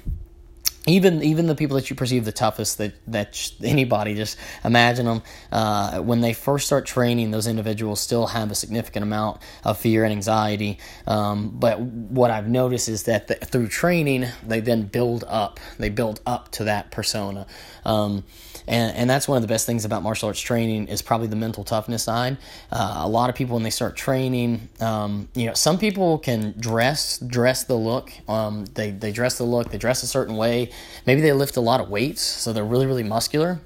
even 0.89 1.23
even 1.23 1.47
the 1.47 1.55
people 1.55 1.77
that 1.77 1.91
you 1.91 1.97
perceive 1.97 2.25
the 2.25 2.33
toughest 2.33 2.79
that 2.79 2.95
that 3.07 3.53
anybody 3.63 4.15
just 4.15 4.39
imagine 4.65 5.07
them 5.07 5.23
uh, 5.53 5.99
when 6.01 6.21
they 6.21 6.33
first 6.33 6.67
start 6.67 6.87
training 6.87 7.31
those 7.31 7.47
individuals 7.47 8.01
still 8.01 8.27
have 8.27 8.51
a 8.51 8.55
significant 8.55 9.03
amount 9.03 9.41
of 9.65 9.79
fear 9.79 10.05
and 10.05 10.13
anxiety 10.13 10.79
um, 11.07 11.51
but 11.51 11.81
what 11.81 12.31
I've 12.31 12.49
noticed 12.49 12.89
is 12.89 13.05
that 13.05 13.29
the, 13.29 13.35
through 13.37 13.69
training 13.69 14.27
they 14.47 14.61
then 14.61 14.83
build 14.83 15.25
up 15.29 15.61
they 15.79 15.89
build 15.89 16.21
up 16.27 16.51
to 16.53 16.65
that 16.65 16.91
persona 16.91 17.47
um, 17.85 18.25
and 18.69 18.95
and 18.97 19.11
that's 19.11 19.27
one 19.27 19.37
of 19.37 19.43
the 19.43 19.49
best 19.49 19.67
things 19.67 19.85
about 19.85 20.03
martial 20.03 20.29
arts 20.29 20.41
training 20.41 20.89
is 20.89 21.01
probably 21.03 21.27
the 21.27 21.37
mental 21.37 21.65
toughness 21.65 22.05
side. 22.05 22.37
Uh, 22.71 22.99
a 22.99 23.09
lot 23.09 23.31
of 23.31 23.35
people 23.35 23.55
when 23.55 23.63
they 23.63 23.71
start 23.71 23.97
training, 23.97 24.69
um, 24.81 25.29
you 25.35 25.47
know, 25.47 25.55
some 25.55 25.79
people 25.79 26.19
can 26.19 26.55
dress 26.59 27.19
dress 27.19 27.65
the 27.65 27.75
look. 27.75 28.13
Um, 28.29 28.67
they 28.67 28.91
they 28.91 29.11
dress 29.11 29.39
the 29.39 29.45
look. 29.45 29.71
They 29.71 29.79
dress 29.79 30.03
a 30.03 30.07
certain 30.07 30.37
way. 30.37 30.71
Maybe 31.07 31.21
they 31.21 31.33
lift 31.33 31.57
a 31.57 31.61
lot 31.61 31.81
of 31.81 31.89
weights, 31.89 32.23
so 32.23 32.53
they're 32.53 32.65
really 32.65 32.87
really 32.87 33.03
muscular 33.03 33.61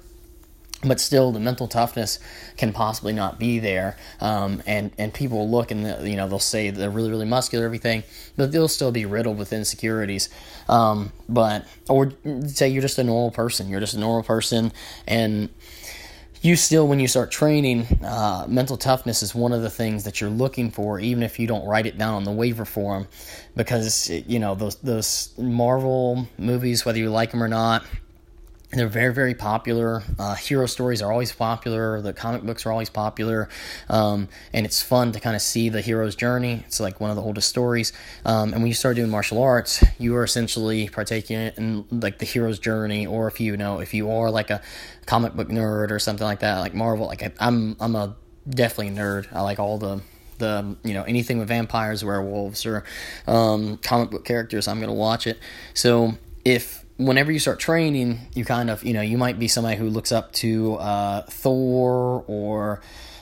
but 0.85 0.99
still 0.99 1.31
the 1.31 1.39
mental 1.39 1.67
toughness 1.67 2.19
can 2.57 2.73
possibly 2.73 3.13
not 3.13 3.39
be 3.39 3.59
there. 3.59 3.97
Um, 4.19 4.61
and 4.65 4.91
and 4.97 5.13
people 5.13 5.49
look 5.49 5.71
and 5.71 5.85
the, 5.85 6.09
you 6.09 6.15
know 6.15 6.27
they'll 6.27 6.39
say 6.39 6.69
they're 6.69 6.89
really 6.89 7.09
really 7.09 7.25
muscular 7.25 7.65
everything 7.65 8.03
but 8.35 8.51
they'll 8.51 8.67
still 8.67 8.91
be 8.91 9.05
riddled 9.05 9.37
with 9.37 9.53
insecurities. 9.53 10.29
Um, 10.67 11.11
but 11.29 11.65
or 11.89 12.13
say 12.47 12.69
you're 12.69 12.81
just 12.81 12.97
a 12.97 13.03
normal 13.03 13.31
person. 13.31 13.69
You're 13.69 13.79
just 13.79 13.93
a 13.93 13.99
normal 13.99 14.23
person 14.23 14.71
and 15.07 15.49
you 16.43 16.57
still 16.57 16.87
when 16.87 16.99
you 16.99 17.07
start 17.07 17.31
training 17.31 17.87
uh, 18.03 18.45
mental 18.47 18.77
toughness 18.77 19.23
is 19.23 19.33
one 19.33 19.53
of 19.53 19.61
the 19.61 19.69
things 19.69 20.03
that 20.03 20.19
you're 20.19 20.29
looking 20.29 20.69
for 20.69 20.99
even 20.99 21.23
if 21.23 21.39
you 21.39 21.47
don't 21.47 21.65
write 21.65 21.85
it 21.85 21.97
down 21.97 22.13
on 22.13 22.23
the 22.25 22.31
waiver 22.31 22.65
form 22.65 23.07
because 23.55 24.09
you 24.09 24.37
know 24.37 24.53
those 24.53 24.75
those 24.75 25.33
marvel 25.37 26.27
movies 26.37 26.85
whether 26.85 26.99
you 26.99 27.09
like 27.09 27.31
them 27.31 27.41
or 27.41 27.47
not 27.47 27.83
they're 28.73 28.87
very 28.87 29.13
very 29.13 29.33
popular. 29.33 30.03
Uh, 30.17 30.35
hero 30.35 30.65
stories 30.65 31.01
are 31.01 31.11
always 31.11 31.31
popular. 31.31 32.01
The 32.01 32.13
comic 32.13 32.43
books 32.43 32.65
are 32.65 32.71
always 32.71 32.89
popular. 32.89 33.49
Um, 33.89 34.29
and 34.51 34.65
it's 34.65 34.81
fun 34.81 35.11
to 35.11 35.19
kind 35.19 35.35
of 35.35 35.41
see 35.41 35.69
the 35.69 35.81
hero's 35.81 36.15
journey. 36.15 36.63
It's 36.65 36.79
like 36.79 36.99
one 36.99 37.09
of 37.09 37.15
the 37.15 37.21
oldest 37.21 37.49
stories. 37.49 37.93
Um, 38.25 38.53
and 38.53 38.61
when 38.61 38.67
you 38.67 38.73
start 38.73 38.95
doing 38.95 39.09
martial 39.09 39.41
arts 39.41 39.83
you 39.99 40.15
are 40.15 40.23
essentially 40.23 40.89
partaking 40.89 41.37
in 41.57 41.85
like 41.91 42.19
the 42.19 42.25
hero's 42.25 42.59
journey. 42.59 43.05
Or 43.05 43.27
if 43.27 43.39
you 43.39 43.57
know 43.57 43.79
if 43.79 43.93
you 43.93 44.09
are 44.09 44.31
like 44.31 44.49
a 44.49 44.61
comic 45.05 45.33
book 45.33 45.49
nerd 45.49 45.91
or 45.91 45.99
something 45.99 46.25
like 46.25 46.39
that 46.39 46.59
like 46.59 46.73
marvel 46.73 47.07
like 47.07 47.21
I, 47.21 47.33
i'm 47.39 47.75
i'm 47.81 47.93
a 47.95 48.15
definitely 48.49 48.95
nerd. 48.95 49.27
I 49.33 49.41
like 49.41 49.59
all 49.59 49.77
the 49.77 50.01
the 50.39 50.75
you 50.83 50.93
know 50.93 51.03
anything 51.03 51.37
with 51.37 51.47
vampires 51.47 52.03
werewolves 52.03 52.65
or 52.65 52.83
um, 53.27 53.77
comic 53.77 54.09
book 54.09 54.25
characters 54.25 54.67
i'm 54.67 54.79
gonna 54.79 54.93
watch 54.93 55.27
it. 55.27 55.39
So 55.73 56.17
if 56.43 56.82
whenever 57.05 57.31
you 57.31 57.39
start 57.39 57.59
training, 57.59 58.19
you 58.33 58.45
kind 58.45 58.69
of, 58.69 58.83
you 58.83 58.93
know, 58.93 59.01
you 59.01 59.17
might 59.17 59.39
be 59.39 59.47
somebody 59.47 59.77
who 59.77 59.89
looks 59.89 60.11
up 60.11 60.31
to 60.33 60.75
uh, 60.75 61.21
Thor 61.23 62.23
or 62.27 62.81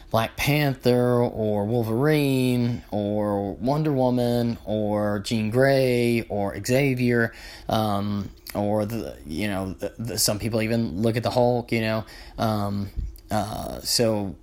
Black 0.09 0.35
Panther 0.35 1.21
or 1.21 1.65
Wolverine 1.65 2.83
or 2.91 3.53
Wonder 3.53 3.93
Woman 3.93 4.57
or 4.65 5.19
Jean 5.19 5.49
Grey 5.49 6.25
or 6.29 6.61
Xavier. 6.63 7.33
Um, 7.69 8.29
or 8.53 8.85
the 8.85 9.15
you 9.25 9.47
know 9.47 9.71
the, 9.73 9.93
the, 9.97 10.17
some 10.17 10.37
people 10.37 10.61
even 10.61 11.01
look 11.01 11.15
at 11.15 11.23
the 11.23 11.29
Hulk 11.29 11.71
you 11.71 11.79
know 11.79 12.03
um, 12.37 12.89
uh, 13.29 13.79
so 13.79 14.35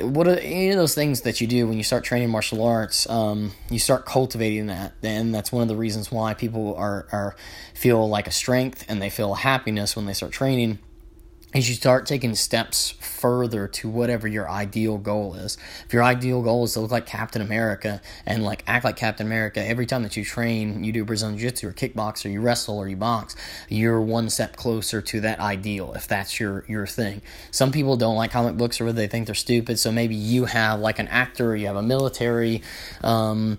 what 0.00 0.28
are 0.28 0.36
any 0.36 0.70
of 0.70 0.76
those 0.76 0.94
things 0.94 1.22
that 1.22 1.40
you 1.40 1.46
do 1.46 1.66
when 1.66 1.76
you 1.76 1.82
start 1.82 2.04
training 2.04 2.30
martial 2.30 2.64
arts 2.64 3.08
um, 3.10 3.52
you 3.68 3.78
start 3.78 4.06
cultivating 4.06 4.66
that 4.66 4.92
and 5.02 5.34
that's 5.34 5.50
one 5.50 5.62
of 5.62 5.68
the 5.68 5.76
reasons 5.76 6.10
why 6.10 6.34
people 6.34 6.74
are, 6.76 7.06
are 7.10 7.34
feel 7.74 8.08
like 8.08 8.26
a 8.26 8.30
strength 8.30 8.84
and 8.88 9.02
they 9.02 9.10
feel 9.10 9.34
happiness 9.34 9.96
when 9.96 10.06
they 10.06 10.12
start 10.12 10.30
training 10.30 10.78
is 11.54 11.68
you 11.68 11.74
start 11.74 12.06
taking 12.06 12.34
steps 12.34 12.90
further 13.00 13.68
to 13.68 13.88
whatever 13.88 14.26
your 14.26 14.48
ideal 14.48 14.98
goal 14.98 15.34
is. 15.34 15.58
If 15.86 15.92
your 15.92 16.02
ideal 16.02 16.42
goal 16.42 16.64
is 16.64 16.72
to 16.74 16.80
look 16.80 16.90
like 16.90 17.06
Captain 17.06 17.42
America 17.42 18.00
and 18.24 18.42
like 18.42 18.64
act 18.66 18.84
like 18.84 18.96
Captain 18.96 19.26
America 19.26 19.64
every 19.64 19.86
time 19.86 20.02
that 20.02 20.16
you 20.16 20.24
train, 20.24 20.82
you 20.82 20.92
do 20.92 21.04
Brazilian 21.04 21.38
Jiu-Jitsu 21.38 21.68
or 21.68 21.72
kickbox 21.72 22.24
or 22.24 22.30
you 22.30 22.40
wrestle 22.40 22.78
or 22.78 22.88
you 22.88 22.96
box, 22.96 23.36
you're 23.68 24.00
one 24.00 24.30
step 24.30 24.56
closer 24.56 25.02
to 25.02 25.20
that 25.20 25.40
ideal 25.40 25.92
if 25.94 26.08
that's 26.08 26.40
your 26.40 26.64
your 26.68 26.86
thing. 26.86 27.20
Some 27.50 27.70
people 27.70 27.96
don't 27.96 28.16
like 28.16 28.30
comic 28.30 28.56
books 28.56 28.80
or 28.80 28.92
they 28.92 29.06
think 29.06 29.26
they're 29.26 29.34
stupid, 29.34 29.78
so 29.78 29.92
maybe 29.92 30.14
you 30.14 30.46
have 30.46 30.80
like 30.80 30.98
an 30.98 31.08
actor, 31.08 31.54
you 31.54 31.66
have 31.66 31.76
a 31.76 31.82
military 31.82 32.62
um, 33.02 33.58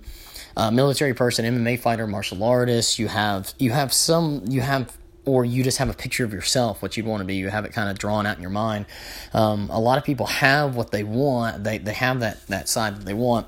uh, 0.55 0.71
military 0.71 1.13
person, 1.13 1.45
MMA 1.45 1.79
fighter, 1.79 2.07
martial 2.07 2.43
artist. 2.43 2.99
You 2.99 3.07
have 3.07 3.53
you 3.57 3.71
have 3.71 3.93
some 3.93 4.43
you 4.47 4.61
have 4.61 4.95
or 5.25 5.45
you 5.45 5.63
just 5.63 5.77
have 5.77 5.89
a 5.89 5.93
picture 5.93 6.25
of 6.25 6.33
yourself, 6.33 6.81
what 6.81 6.97
you'd 6.97 7.05
want 7.05 7.21
to 7.21 7.25
be. 7.25 7.35
You 7.35 7.49
have 7.49 7.65
it 7.65 7.73
kind 7.73 7.89
of 7.89 7.97
drawn 7.97 8.25
out 8.25 8.35
in 8.35 8.41
your 8.41 8.51
mind. 8.51 8.85
Um, 9.33 9.69
a 9.71 9.79
lot 9.79 9.97
of 9.97 10.03
people 10.03 10.25
have 10.25 10.75
what 10.75 10.91
they 10.91 11.03
want. 11.03 11.63
They 11.63 11.77
they 11.77 11.93
have 11.93 12.19
that 12.19 12.45
that 12.47 12.67
side 12.67 12.97
that 12.97 13.05
they 13.05 13.13
want, 13.13 13.47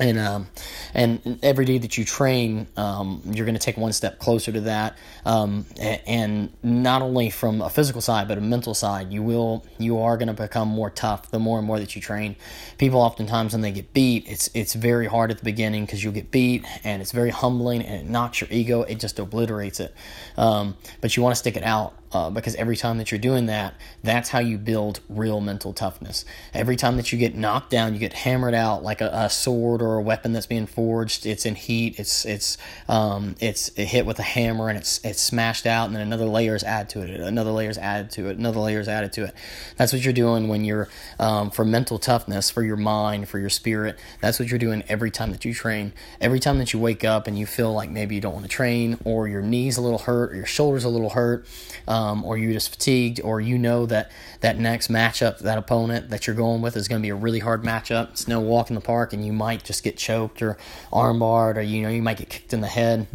and 0.00 0.18
um, 0.18 0.48
and 0.92 1.38
every 1.42 1.64
day 1.64 1.78
that 1.78 1.96
you 1.96 2.04
train, 2.04 2.66
um, 2.76 3.22
you're 3.26 3.46
going 3.46 3.54
to 3.54 3.60
take 3.60 3.76
one 3.76 3.92
step 3.92 4.18
closer 4.18 4.50
to 4.50 4.60
that. 4.62 4.96
Um, 5.24 5.66
and 5.78 6.52
not 6.62 7.02
only 7.02 7.30
from 7.30 7.60
a 7.60 7.70
physical 7.70 8.00
side, 8.00 8.26
but 8.26 8.36
a 8.36 8.40
mental 8.40 8.74
side, 8.74 9.12
you 9.12 9.22
will 9.22 9.64
you 9.78 10.00
are 10.00 10.16
going 10.16 10.28
to 10.28 10.34
become 10.34 10.68
more 10.68 10.90
tough 10.90 11.30
the 11.30 11.38
more 11.38 11.58
and 11.58 11.66
more 11.66 11.78
that 11.78 11.94
you 11.94 12.02
train. 12.02 12.34
People 12.78 13.00
oftentimes 13.00 13.52
when 13.52 13.60
they 13.60 13.72
get 13.72 13.92
beat, 13.92 14.28
it's 14.28 14.50
it's 14.54 14.74
very 14.74 15.06
hard 15.06 15.30
at 15.30 15.38
the 15.38 15.44
beginning 15.44 15.84
because 15.84 16.02
you'll 16.02 16.12
get 16.12 16.30
beat, 16.30 16.64
and 16.82 17.00
it's 17.00 17.12
very 17.12 17.30
humbling, 17.30 17.82
and 17.82 18.06
it 18.06 18.10
knocks 18.10 18.40
your 18.40 18.48
ego. 18.50 18.82
It 18.82 18.98
just 18.98 19.18
obliterates 19.18 19.78
it. 19.78 19.94
Um, 20.36 20.76
but 21.00 21.16
you 21.16 21.22
want 21.22 21.34
to 21.34 21.38
stick 21.38 21.56
it 21.56 21.64
out 21.64 21.94
uh, 22.14 22.30
because 22.30 22.54
every 22.54 22.76
time 22.76 22.98
that 22.98 23.10
you're 23.10 23.18
doing 23.18 23.46
that, 23.46 23.74
that's 24.04 24.28
how 24.28 24.38
you 24.38 24.56
build 24.56 25.00
real 25.08 25.40
mental 25.40 25.72
toughness. 25.72 26.24
Every 26.54 26.76
time 26.76 26.96
that 26.96 27.12
you 27.12 27.18
get 27.18 27.34
knocked 27.34 27.70
down, 27.70 27.92
you 27.92 27.98
get 27.98 28.12
hammered 28.12 28.54
out 28.54 28.84
like 28.84 29.00
a, 29.00 29.10
a 29.12 29.28
sword 29.28 29.82
or 29.82 29.96
a 29.96 30.02
weapon 30.02 30.32
that's 30.32 30.46
being 30.46 30.66
forged. 30.66 31.26
It's 31.26 31.44
in 31.44 31.56
heat. 31.56 31.98
It's 31.98 32.24
it's 32.24 32.56
um, 32.88 33.34
it's 33.40 33.74
hit 33.74 34.06
with 34.06 34.20
a 34.20 34.22
hammer 34.22 34.68
and 34.68 34.78
it's 34.78 35.04
it's 35.04 35.20
smashed 35.20 35.66
out, 35.66 35.86
and 35.86 35.96
then 35.96 36.02
another 36.02 36.26
layer 36.26 36.54
is 36.54 36.62
added 36.62 36.88
to 36.90 37.02
it. 37.02 37.20
Another 37.20 37.50
layer 37.50 37.70
is 37.70 37.78
added 37.78 38.10
to 38.12 38.28
it. 38.28 38.38
Another 38.38 38.60
layer 38.60 38.78
is 38.78 38.88
added 38.88 39.12
to 39.14 39.24
it. 39.24 39.34
That's 39.76 39.92
what 39.92 40.04
you're 40.04 40.12
doing 40.12 40.46
when 40.46 40.64
you're 40.64 40.88
um, 41.18 41.50
for 41.50 41.64
mental 41.64 41.98
toughness, 41.98 42.48
for 42.48 42.62
your 42.62 42.76
mind, 42.76 43.28
for 43.28 43.40
your 43.40 43.50
spirit. 43.50 43.98
That's 44.20 44.38
what 44.38 44.50
you're 44.50 44.58
doing 44.60 44.84
every 44.88 45.10
time 45.10 45.32
that 45.32 45.44
you 45.44 45.52
train. 45.52 45.92
Every 46.20 46.38
time 46.38 46.58
that 46.58 46.72
you 46.72 46.78
wake 46.78 47.02
up 47.02 47.26
and 47.26 47.36
you 47.36 47.44
feel 47.46 47.72
like 47.72 47.90
maybe 47.90 48.14
you 48.14 48.20
don't 48.20 48.34
want 48.34 48.44
to 48.44 48.50
train, 48.50 48.98
or 49.04 49.26
your 49.26 49.42
knees 49.42 49.76
a 49.76 49.80
little 49.80 49.98
hurt, 49.98 50.32
or 50.32 50.36
your 50.36 50.46
shoulders 50.46 50.84
a 50.84 50.88
little 50.88 51.10
hurt. 51.10 51.44
Um, 51.88 52.03
um, 52.04 52.24
or 52.24 52.36
you're 52.36 52.52
just 52.52 52.70
fatigued, 52.70 53.20
or 53.22 53.40
you 53.40 53.58
know 53.58 53.86
that 53.86 54.10
that 54.40 54.58
next 54.58 54.88
matchup, 54.88 55.38
that 55.40 55.58
opponent 55.58 56.10
that 56.10 56.26
you're 56.26 56.36
going 56.36 56.62
with 56.62 56.76
is 56.76 56.88
going 56.88 57.00
to 57.00 57.06
be 57.06 57.10
a 57.10 57.14
really 57.14 57.40
hard 57.40 57.62
matchup. 57.62 58.10
It's 58.10 58.28
no 58.28 58.40
walk 58.40 58.70
in 58.70 58.74
the 58.74 58.80
park, 58.80 59.12
and 59.12 59.24
you 59.24 59.32
might 59.32 59.64
just 59.64 59.82
get 59.82 59.96
choked 59.96 60.42
or 60.42 60.56
armbarred, 60.92 61.56
or 61.56 61.62
you 61.62 61.82
know 61.82 61.88
you 61.88 62.02
might 62.02 62.18
get 62.18 62.28
kicked 62.28 62.52
in 62.52 62.60
the 62.60 62.68
head 62.68 63.06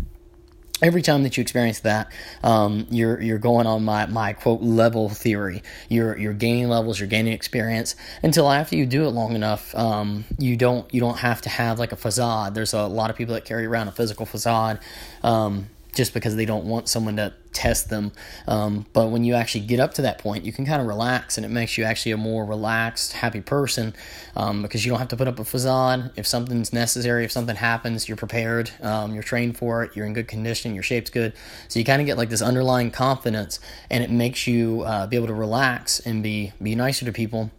every 0.81 1.01
time 1.01 1.23
that 1.23 1.37
you 1.37 1.41
experience 1.41 1.81
that, 1.81 2.11
um, 2.43 2.87
you're 2.89 3.19
you're 3.21 3.37
going 3.37 3.67
on 3.67 3.83
my, 3.83 4.05
my 4.05 4.33
quote 4.33 4.61
level 4.61 5.09
theory. 5.09 5.63
You're 5.89 6.17
you're 6.17 6.33
gaining 6.33 6.69
levels, 6.69 6.99
you're 6.99 7.09
gaining 7.09 7.33
experience 7.33 7.95
until 8.23 8.49
after 8.49 8.75
you 8.75 8.85
do 8.85 9.05
it 9.05 9.09
long 9.09 9.35
enough, 9.35 9.75
um, 9.75 10.25
you 10.37 10.55
don't 10.55 10.91
you 10.93 10.99
don't 10.99 11.19
have 11.19 11.41
to 11.41 11.49
have 11.49 11.79
like 11.79 11.91
a 11.91 11.97
facade. 11.97 12.55
There's 12.55 12.73
a 12.73 12.87
lot 12.87 13.09
of 13.09 13.15
people 13.15 13.33
that 13.35 13.45
carry 13.45 13.65
around 13.65 13.87
a 13.87 13.91
physical 13.91 14.25
facade. 14.25 14.79
Um, 15.23 15.67
just 15.93 16.13
because 16.13 16.35
they 16.35 16.45
don't 16.45 16.65
want 16.65 16.87
someone 16.87 17.15
to 17.17 17.33
test 17.51 17.89
them. 17.89 18.11
Um, 18.47 18.85
but 18.93 19.07
when 19.07 19.23
you 19.23 19.33
actually 19.33 19.61
get 19.61 19.79
up 19.79 19.93
to 19.95 20.01
that 20.03 20.19
point, 20.19 20.45
you 20.45 20.53
can 20.53 20.65
kind 20.65 20.81
of 20.81 20.87
relax, 20.87 21.37
and 21.37 21.45
it 21.45 21.49
makes 21.49 21.77
you 21.77 21.83
actually 21.83 22.11
a 22.11 22.17
more 22.17 22.45
relaxed, 22.45 23.13
happy 23.13 23.41
person 23.41 23.93
um, 24.35 24.61
because 24.61 24.85
you 24.85 24.91
don't 24.91 24.99
have 24.99 25.07
to 25.09 25.17
put 25.17 25.27
up 25.27 25.39
a 25.39 25.43
facade. 25.43 26.11
If 26.15 26.27
something's 26.27 26.71
necessary, 26.71 27.25
if 27.25 27.31
something 27.31 27.55
happens, 27.55 28.07
you're 28.07 28.17
prepared, 28.17 28.71
um, 28.81 29.13
you're 29.13 29.23
trained 29.23 29.57
for 29.57 29.83
it, 29.83 29.95
you're 29.95 30.05
in 30.05 30.13
good 30.13 30.27
condition, 30.27 30.73
your 30.73 30.83
shape's 30.83 31.09
good. 31.09 31.33
So 31.67 31.79
you 31.79 31.85
kind 31.85 32.01
of 32.01 32.05
get 32.05 32.17
like 32.17 32.29
this 32.29 32.41
underlying 32.41 32.91
confidence, 32.91 33.59
and 33.89 34.03
it 34.03 34.11
makes 34.11 34.47
you 34.47 34.83
uh, 34.83 35.07
be 35.07 35.15
able 35.15 35.27
to 35.27 35.33
relax 35.33 35.99
and 35.99 36.21
be 36.21 36.53
be 36.61 36.75
nicer 36.75 37.05
to 37.05 37.11
people 37.11 37.51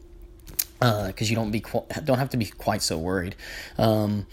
because 0.79 1.29
uh, 1.29 1.31
you 1.31 1.37
don't 1.37 1.51
be 1.51 1.63
don't 2.05 2.19
have 2.19 2.31
to 2.31 2.37
be 2.37 2.47
quite 2.47 2.83
so 2.83 2.97
worried. 2.97 3.35
Um, 3.77 4.27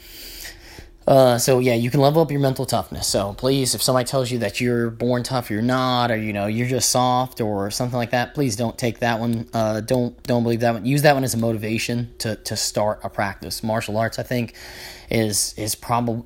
uh, 1.08 1.38
so 1.38 1.60
yeah, 1.60 1.74
you 1.74 1.90
can 1.90 2.02
level 2.02 2.22
up 2.22 2.30
your 2.30 2.42
mental 2.42 2.66
toughness. 2.66 3.08
So 3.08 3.34
please, 3.34 3.74
if 3.74 3.82
somebody 3.82 4.06
tells 4.06 4.30
you 4.30 4.40
that 4.40 4.60
you're 4.60 4.90
born 4.90 5.24
tough, 5.24 5.50
you're 5.50 5.62
not, 5.62 6.12
or 6.12 6.18
you 6.18 6.34
know 6.34 6.48
you're 6.48 6.68
just 6.68 6.90
soft 6.90 7.40
or 7.40 7.72
something 7.72 7.98
like 7.98 8.12
that, 8.12 8.34
please 8.34 8.58
don't 8.58 8.78
take 8.78 9.00
that 9.00 9.20
one. 9.20 9.48
Uh, 9.54 9.80
don't 9.80 10.22
don't 10.24 10.44
believe 10.44 10.60
that 10.60 10.74
one. 10.74 10.86
Use 10.86 11.04
that 11.04 11.14
one 11.14 11.24
as 11.24 11.34
a 11.34 11.38
motivation 11.38 12.14
to 12.20 12.36
to 12.36 12.58
start 12.58 13.00
a 13.04 13.10
practice. 13.10 13.64
Martial 13.64 13.98
arts, 13.98 14.20
I 14.20 14.24
think, 14.24 14.54
is 15.10 15.54
is 15.58 15.76
probably 15.76 16.24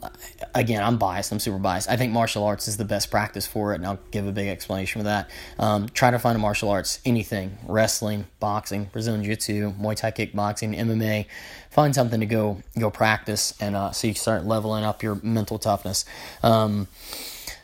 again 0.55 0.83
I'm 0.83 0.97
biased 0.97 1.31
I'm 1.31 1.39
super 1.39 1.59
biased 1.59 1.87
I 1.87 1.97
think 1.97 2.13
martial 2.13 2.43
arts 2.43 2.67
is 2.67 2.77
the 2.77 2.85
best 2.85 3.11
practice 3.11 3.45
for 3.45 3.73
it 3.73 3.75
and 3.75 3.85
I'll 3.85 3.99
give 4.09 4.25
a 4.25 4.31
big 4.31 4.47
explanation 4.47 5.01
for 5.01 5.03
that 5.03 5.29
um, 5.59 5.87
try 5.89 6.09
to 6.09 6.17
find 6.17 6.35
a 6.35 6.39
martial 6.39 6.69
arts 6.69 6.99
anything 7.05 7.57
wrestling 7.67 8.25
boxing 8.39 8.85
Brazilian 8.85 9.23
Jiu-Jitsu 9.23 9.73
Muay 9.73 9.95
Thai 9.95 10.11
kickboxing 10.11 10.75
MMA 10.75 11.27
find 11.71 11.95
something 11.95 12.19
to 12.19 12.25
go 12.25 12.61
go 12.79 12.91
practice 12.91 13.53
and 13.59 13.75
uh, 13.75 13.91
so 13.91 14.07
you 14.07 14.13
start 14.13 14.45
leveling 14.45 14.83
up 14.83 15.01
your 15.01 15.19
mental 15.23 15.57
toughness 15.57 16.05
um, 16.43 16.87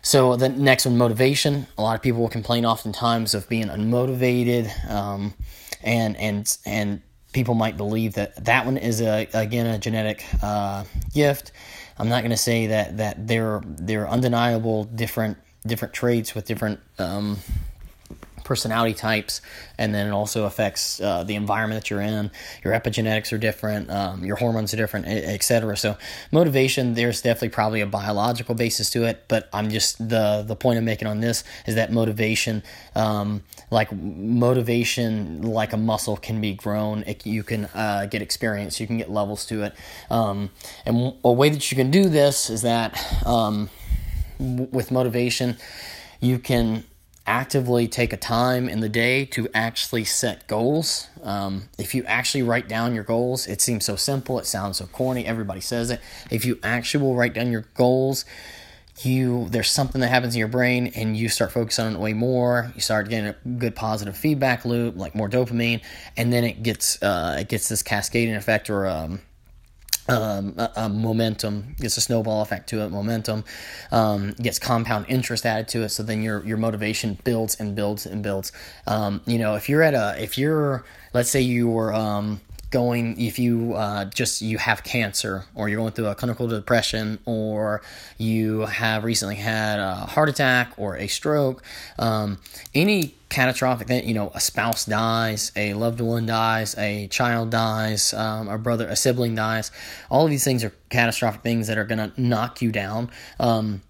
so 0.02 0.36
the 0.36 0.50
next 0.50 0.86
one 0.86 0.98
motivation 0.98 1.68
a 1.78 1.82
lot 1.82 1.96
of 1.96 2.02
people 2.02 2.22
will 2.22 2.30
complain 2.30 2.66
oftentimes 2.66 3.34
of 3.34 3.48
being 3.48 3.68
unmotivated 3.68 4.90
um, 4.90 5.34
and 5.84 6.18
and 6.18 6.58
and 6.66 7.02
people 7.34 7.54
might 7.54 7.78
believe 7.78 8.16
that 8.16 8.44
that 8.46 8.66
one 8.66 8.78
is 8.78 9.02
a 9.02 9.28
again 9.34 9.68
a 9.68 9.78
genetic 9.78 10.26
uh, 10.42 10.84
gift. 11.14 11.52
I'm 12.00 12.10
not 12.10 12.22
going 12.22 12.32
to 12.32 12.38
say 12.38 12.68
that 12.68 12.98
that 12.98 13.28
they're 13.28 13.62
they're 13.66 14.08
undeniable 14.08 14.86
different 14.86 15.38
different 15.66 15.94
traits 15.94 16.34
with 16.34 16.46
different 16.46 16.80
um, 16.98 17.38
personality 18.48 18.94
types, 18.94 19.42
and 19.78 19.94
then 19.94 20.08
it 20.08 20.12
also 20.12 20.46
affects 20.46 21.02
uh, 21.02 21.24
the 21.24 21.36
environment 21.36 21.82
that 21.82 21.90
you're 21.90 22.02
in. 22.02 22.32
Your 22.64 22.74
epigenetics 22.74 23.34
are 23.34 23.38
different, 23.38 23.92
um, 23.92 24.24
your 24.24 24.38
hormones 24.38 24.74
are 24.74 24.78
different, 24.78 25.06
etc. 25.06 25.76
So 25.76 25.98
motivation, 26.32 26.94
there's 26.94 27.22
definitely 27.22 27.50
probably 27.50 27.82
a 27.82 27.86
biological 27.86 28.56
basis 28.56 28.90
to 28.92 29.04
it, 29.04 29.26
but 29.28 29.50
I'm 29.54 29.70
just 29.70 29.98
the 30.10 30.44
the 30.48 30.56
point 30.56 30.78
I'm 30.80 30.86
making 30.86 31.08
on 31.08 31.20
this 31.20 31.44
is 31.68 31.76
that 31.76 31.92
motivation, 31.92 32.64
um, 32.96 33.44
like 33.70 33.92
motivation, 33.92 35.42
like 35.42 35.74
a 35.74 35.78
muscle, 35.78 36.16
can 36.16 36.40
be 36.40 36.54
grown. 36.54 37.04
It, 37.06 37.26
you 37.26 37.44
can 37.44 37.66
uh, 37.76 38.08
get 38.10 38.22
experience, 38.22 38.80
you 38.80 38.88
can 38.88 38.98
get 38.98 39.12
levels 39.12 39.46
to 39.48 39.64
it, 39.64 39.74
um, 40.10 40.50
and 40.86 41.14
a 41.24 41.32
way 41.32 41.50
that 41.50 41.70
you 41.70 41.76
can 41.76 41.92
do 41.92 42.08
this 42.08 42.50
is 42.50 42.62
that 42.62 42.98
um, 43.26 43.70
with 44.40 44.90
motivation, 44.90 45.58
you 46.22 46.40
can 46.40 46.86
actively 47.28 47.88
take 47.88 48.14
a 48.14 48.18
time 48.18 48.70
in 48.70 48.80
the 48.80 48.90
day 48.90 49.26
to 49.26 49.48
actually 49.54 50.06
set 50.06 50.48
goals. 50.48 51.08
Um, 51.22 51.70
if 51.78 51.94
you 51.94 52.04
actually 52.06 52.44
write 52.44 52.68
down 52.68 52.96
your 52.96 53.04
goals, 53.04 53.46
it 53.46 53.62
seems 53.62 53.86
so 53.86 53.96
simple, 53.96 54.40
it 54.40 54.46
sounds 54.46 54.78
so 54.78 54.88
corny, 54.88 55.26
everybody 55.26 55.62
says 55.62 55.92
it. 55.92 56.00
If 56.32 56.46
you 56.46 56.58
actually 56.64 57.04
will 57.04 57.16
write 57.16 57.34
down 57.34 57.52
your 57.52 57.66
goals, 57.76 58.26
you 59.06 59.48
there's 59.50 59.70
something 59.70 60.02
that 60.02 60.08
happens 60.08 60.34
in 60.34 60.40
your 60.40 60.48
brain 60.48 60.88
and 60.96 61.16
you 61.16 61.30
start 61.30 61.52
focusing 61.52 61.86
on 61.86 61.94
it 61.94 62.00
way 62.00 62.14
more 62.14 62.72
you 62.74 62.82
start 62.82 63.08
getting 63.10 63.28
a 63.28 63.50
good 63.60 63.76
positive 63.76 64.18
feedback 64.18 64.66
loop 64.66 64.98
like 64.98 65.14
more 65.14 65.30
dopamine 65.30 65.82
and 66.16 66.34
then 66.34 66.44
it 66.44 66.64
gets 66.64 67.02
uh, 67.04 67.38
it 67.40 67.48
gets 67.48 67.70
this 67.70 67.84
cascading 67.84 68.34
effect 68.34 68.72
or 68.72 68.88
um, 68.88 69.22
um, 70.10 70.56
momentum 71.02 71.76
gets 71.80 71.98
a 71.98 72.02
snowball 72.02 72.42
effect 72.42 72.70
to 72.70 72.84
it 72.84 72.90
momentum 72.90 73.44
um, 73.92 74.32
gets 74.42 74.60
compound 74.60 75.06
interest 75.08 75.46
added 75.46 75.68
to 75.70 75.84
it. 75.84 75.90
So 75.90 76.04
then 76.04 76.22
your 76.22 76.46
your 76.46 76.58
motivation 76.58 77.18
builds 77.24 77.60
and 77.60 77.76
builds 77.76 78.06
and 78.06 78.24
builds. 78.24 78.52
Um, 78.86 79.22
you 79.26 79.38
know 79.38 79.56
if 79.56 79.70
you're 79.70 79.84
at 79.84 79.94
a 79.94 80.22
if 80.22 80.38
you're 80.38 80.86
let's 81.14 81.30
say 81.30 81.42
you 81.42 81.68
were 81.68 81.94
um, 81.94 82.42
going 82.70 83.20
if 83.20 83.40
you 83.40 83.74
uh, 83.74 84.06
just 84.06 84.42
you 84.42 84.58
have 84.58 84.84
cancer 84.84 85.46
or 85.56 85.70
you're 85.70 85.80
going 85.80 85.94
through 85.94 86.08
a 86.08 86.16
clinical 86.16 86.48
depression 86.48 87.20
or 87.26 87.82
you 88.18 88.62
have 88.62 89.04
recently 89.04 89.36
had 89.36 89.80
a 89.80 89.96
heart 89.96 90.30
attack 90.30 90.74
or 90.78 90.98
a 90.98 91.08
stroke 91.08 91.64
um, 91.98 92.40
any 92.76 93.16
catastrophic 93.30 93.88
thing 93.88 94.08
you 94.08 94.14
know 94.14 94.32
a 94.36 94.40
spouse 94.40 94.86
dies 94.86 95.52
a 95.56 95.74
loved 95.74 96.02
one 96.02 96.26
dies 96.26 96.78
a 96.78 97.08
child 97.08 97.50
dies 97.50 98.14
um, 98.14 98.48
a 98.48 98.58
brother 98.58 98.88
a 98.88 98.96
sibling 98.96 99.36
dies 99.36 99.72
all 100.10 100.26
of 100.26 100.30
these 100.30 100.44
things 100.44 100.64
are 100.64 100.74
catastrophic 100.90 101.42
things 101.42 101.68
that 101.68 101.78
are 101.78 101.86
going 101.86 102.12
to 102.12 102.22
knock 102.22 102.62
you 102.62 102.72
down. 102.72 103.10
Um, 103.40 103.82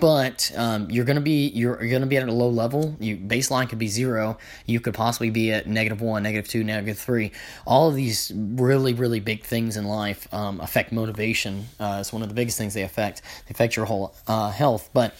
but 0.00 0.50
um, 0.56 0.90
you're 0.90 1.04
gonna 1.04 1.20
be 1.20 1.48
you're, 1.48 1.82
you're 1.82 1.98
gonna 1.98 2.06
be 2.06 2.16
at 2.16 2.26
a 2.26 2.32
low 2.32 2.48
level. 2.48 2.96
You 3.00 3.16
baseline 3.16 3.68
could 3.68 3.78
be 3.78 3.88
zero. 3.88 4.38
You 4.64 4.80
could 4.80 4.94
possibly 4.94 5.30
be 5.30 5.52
at 5.52 5.66
negative 5.66 6.00
one, 6.00 6.22
negative 6.22 6.48
two, 6.48 6.64
negative 6.64 6.98
three. 6.98 7.32
All 7.66 7.88
of 7.88 7.94
these 7.94 8.32
really 8.34 8.94
really 8.94 9.20
big 9.20 9.44
things 9.44 9.76
in 9.76 9.84
life 9.84 10.32
um, 10.32 10.60
affect 10.60 10.90
motivation. 10.90 11.66
Uh, 11.78 11.98
it's 12.00 12.12
one 12.12 12.22
of 12.22 12.28
the 12.28 12.34
biggest 12.34 12.56
things 12.56 12.74
they 12.74 12.82
affect. 12.82 13.20
They 13.46 13.52
affect 13.52 13.76
your 13.76 13.86
whole 13.86 14.14
uh, 14.26 14.50
health, 14.50 14.90
but. 14.92 15.14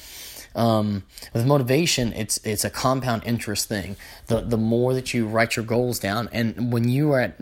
Um, 0.55 1.05
with 1.35 1.47
motivation, 1.47 2.13
it's 2.15 2.39
it's 2.39 2.65
a 2.65 2.71
compound 2.71 3.23
interest 3.25 3.69
thing. 3.69 3.97
The 4.27 4.41
the 4.41 4.57
more 4.57 4.93
that 4.95 5.15
you 5.15 5.29
write 5.29 5.55
your 5.55 5.65
goals 5.65 6.01
down, 6.01 6.29
and 6.33 6.73
when 6.73 6.89
you 6.89 7.13
are 7.13 7.21
at 7.21 7.39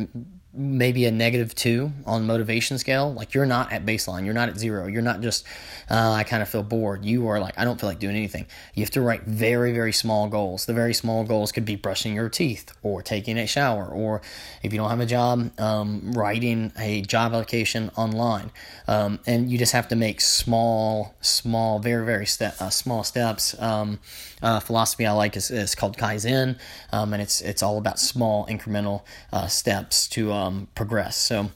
maybe 0.56 1.04
a 1.04 1.10
negative 1.10 1.54
two 1.54 1.92
on 2.06 2.26
motivation 2.26 2.78
scale 2.78 3.12
like 3.12 3.34
you're 3.34 3.46
not 3.46 3.72
at 3.72 3.84
baseline 3.84 4.24
you're 4.24 4.34
not 4.34 4.48
at 4.48 4.58
zero 4.58 4.86
you're 4.86 5.02
not 5.02 5.20
just 5.20 5.44
uh, 5.90 6.12
i 6.12 6.24
kind 6.24 6.42
of 6.42 6.48
feel 6.48 6.62
bored. 6.62 7.04
You 7.04 7.28
are 7.28 7.40
like 7.40 7.58
i 7.58 7.64
don't 7.64 7.80
feel 7.80 7.88
like 7.88 7.98
doing 7.98 8.16
anything. 8.16 8.46
You 8.74 8.82
have 8.82 8.90
to 8.92 9.00
write 9.00 9.22
very 9.22 9.72
very 9.72 9.92
small 9.92 10.28
goals. 10.28 10.66
The 10.66 10.74
very 10.74 10.94
small 10.94 11.24
goals 11.24 11.52
could 11.52 11.64
be 11.64 11.76
brushing 11.76 12.14
your 12.14 12.28
teeth 12.28 12.72
or 12.82 13.02
taking 13.02 13.38
a 13.38 13.46
shower 13.46 13.86
or 13.86 14.22
if 14.62 14.72
you 14.72 14.78
don't 14.78 14.90
have 14.90 15.00
a 15.00 15.06
job 15.06 15.58
um, 15.60 16.12
writing 16.12 16.72
a 16.78 17.02
job 17.02 17.32
application 17.32 17.90
online. 17.96 18.50
Um, 18.88 19.20
and 19.26 19.50
you 19.50 19.58
just 19.58 19.72
have 19.72 19.88
to 19.88 19.96
make 19.96 20.20
small 20.20 21.14
small 21.20 21.78
very 21.78 22.04
very 22.04 22.26
uh, 22.40 22.70
small 22.70 23.04
steps 23.04 23.60
um, 23.60 23.98
uh, 24.42 24.60
philosophy 24.60 25.06
i 25.06 25.12
like 25.12 25.36
is, 25.36 25.50
is 25.50 25.74
called 25.74 25.96
kaizen 25.96 26.58
um, 26.92 27.12
and 27.12 27.22
it's 27.22 27.40
it's 27.40 27.62
all 27.62 27.78
about 27.78 27.98
small 27.98 28.46
incremental 28.46 29.02
uh, 29.32 29.46
steps 29.46 30.08
to 30.08 30.32
um, 30.32 30.68
progress. 30.74 31.16
So 31.16 31.50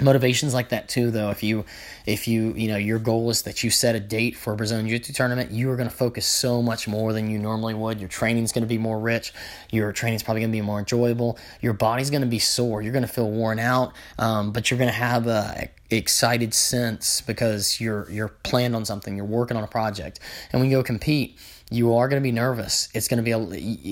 motivations 0.00 0.52
like 0.52 0.70
that 0.70 0.88
too 0.88 1.10
though. 1.10 1.30
If 1.30 1.42
you 1.42 1.64
if 2.04 2.26
you 2.26 2.52
you 2.54 2.68
know 2.68 2.76
your 2.76 2.98
goal 2.98 3.30
is 3.30 3.42
that 3.42 3.62
you 3.62 3.70
set 3.70 3.94
a 3.94 4.00
date 4.00 4.36
for 4.36 4.52
a 4.52 4.56
brazilian 4.56 4.88
jiu-jitsu 4.88 5.12
tournament 5.12 5.52
you 5.52 5.70
are 5.70 5.76
going 5.76 5.88
to 5.88 5.94
focus 5.94 6.26
so 6.26 6.60
much 6.60 6.88
more 6.88 7.12
than 7.12 7.30
you 7.30 7.38
normally 7.38 7.74
would. 7.74 8.00
Your 8.00 8.08
training 8.08 8.42
is 8.42 8.50
going 8.50 8.62
to 8.64 8.68
be 8.68 8.78
more 8.78 8.98
rich. 8.98 9.32
Your 9.70 9.92
training 9.92 10.16
is 10.16 10.22
probably 10.22 10.40
going 10.40 10.50
to 10.50 10.56
be 10.56 10.62
more 10.62 10.80
enjoyable. 10.80 11.38
Your 11.60 11.74
body's 11.74 12.10
going 12.10 12.22
to 12.22 12.28
be 12.28 12.40
sore. 12.40 12.82
You're 12.82 12.92
going 12.92 13.06
to 13.06 13.12
feel 13.12 13.30
worn 13.30 13.58
out 13.58 13.92
um, 14.18 14.52
but 14.52 14.70
you're 14.70 14.78
going 14.78 14.90
to 14.90 14.96
have 14.96 15.26
a 15.26 15.70
excited 15.90 16.54
sense 16.54 17.20
because 17.20 17.80
you're 17.80 18.10
you're 18.10 18.28
planned 18.28 18.74
on 18.74 18.84
something. 18.84 19.16
You're 19.16 19.26
working 19.26 19.56
on 19.56 19.62
a 19.62 19.68
project. 19.68 20.18
And 20.52 20.60
when 20.60 20.70
you 20.70 20.76
go 20.76 20.82
compete 20.82 21.38
you 21.70 21.94
are 21.94 22.08
going 22.08 22.20
to 22.20 22.24
be 22.24 22.32
nervous. 22.32 22.88
It's 22.94 23.08
going 23.08 23.18
to 23.18 23.22
be 23.22 23.32
a, 23.32 23.38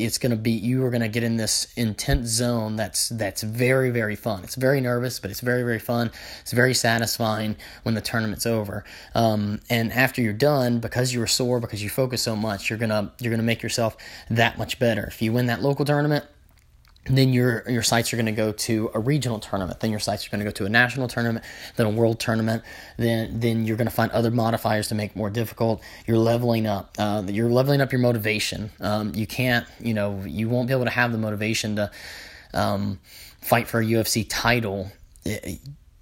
it's 0.07 0.19
going 0.19 0.31
to 0.31 0.37
be 0.37 0.53
you 0.53 0.85
are 0.85 0.91
going 0.91 1.03
to 1.03 1.09
get 1.09 1.23
in 1.23 1.37
this 1.37 1.73
intense 1.77 2.29
zone 2.29 2.77
that's 2.77 3.09
that's 3.09 3.43
very 3.43 3.91
very 3.91 4.15
fun. 4.15 4.45
It's 4.45 4.55
very 4.55 4.81
nervous, 4.81 5.19
but 5.19 5.31
it's 5.31 5.41
very 5.41 5.63
very 5.63 5.79
fun. 5.79 6.11
It's 6.43 6.53
very 6.53 6.75
satisfying 6.75 7.57
when 7.83 7.95
the 7.95 8.01
tournament's 8.01 8.47
over. 8.47 8.85
Um, 9.15 9.61
and 9.71 9.93
after 9.93 10.21
you're 10.21 10.33
done, 10.33 10.81
because 10.81 11.15
you 11.15 11.21
were 11.21 11.27
sore, 11.27 11.61
because 11.61 11.83
you 11.83 11.89
focus 11.89 12.23
so 12.23 12.37
much, 12.37 12.69
you're 12.69 12.79
gonna 12.79 13.13
you're 13.19 13.31
gonna 13.31 13.43
make 13.43 13.63
yourself 13.63 13.97
that 14.31 14.59
much 14.59 14.79
better. 14.79 15.05
If 15.05 15.23
you 15.23 15.33
win 15.33 15.47
that 15.47 15.63
local 15.63 15.85
tournament, 15.85 16.27
then 17.07 17.33
your 17.33 17.69
your 17.69 17.83
sights 17.83 18.13
are 18.13 18.17
going 18.17 18.27
to 18.27 18.33
go 18.33 18.53
to 18.53 18.91
a 18.95 19.01
regional 19.01 19.41
tournament. 19.41 19.81
Then 19.81 19.91
your 19.91 19.99
sights 19.99 20.27
are 20.27 20.31
going 20.31 20.39
to 20.39 20.45
go 20.45 20.53
to 20.53 20.67
a 20.67 20.69
national 20.69 21.09
tournament, 21.09 21.45
then 21.77 21.87
a 21.87 21.91
world 21.91 22.21
tournament. 22.21 22.63
Then 22.97 23.41
then 23.41 23.67
you're 23.67 23.77
going 23.77 23.89
to 23.89 23.95
find 23.95 24.13
other 24.13 24.31
modifiers 24.31 24.89
to 24.89 24.95
make 24.95 25.17
more 25.17 25.29
difficult. 25.29 25.83
You're 26.07 26.19
leveling 26.19 26.67
up. 26.67 26.95
Uh, 26.99 27.25
you're 27.27 27.51
leveling 27.51 27.81
up 27.81 27.91
your 27.91 28.01
motivation. 28.01 28.71
Um, 28.81 29.15
you 29.15 29.27
can't, 29.27 29.67
you 29.81 29.95
know, 29.95 30.23
you 30.25 30.49
won't 30.49 30.69
be 30.69 30.75
able 30.75 30.85
to 30.85 30.91
have 30.91 31.11
the 31.11 31.19
motivation 31.19 31.77
to 31.77 31.91
um, 32.55 33.01
fight 33.41 33.67
for 33.67 33.81
a 33.81 33.85
UFC 33.85 34.25
title 34.29 34.93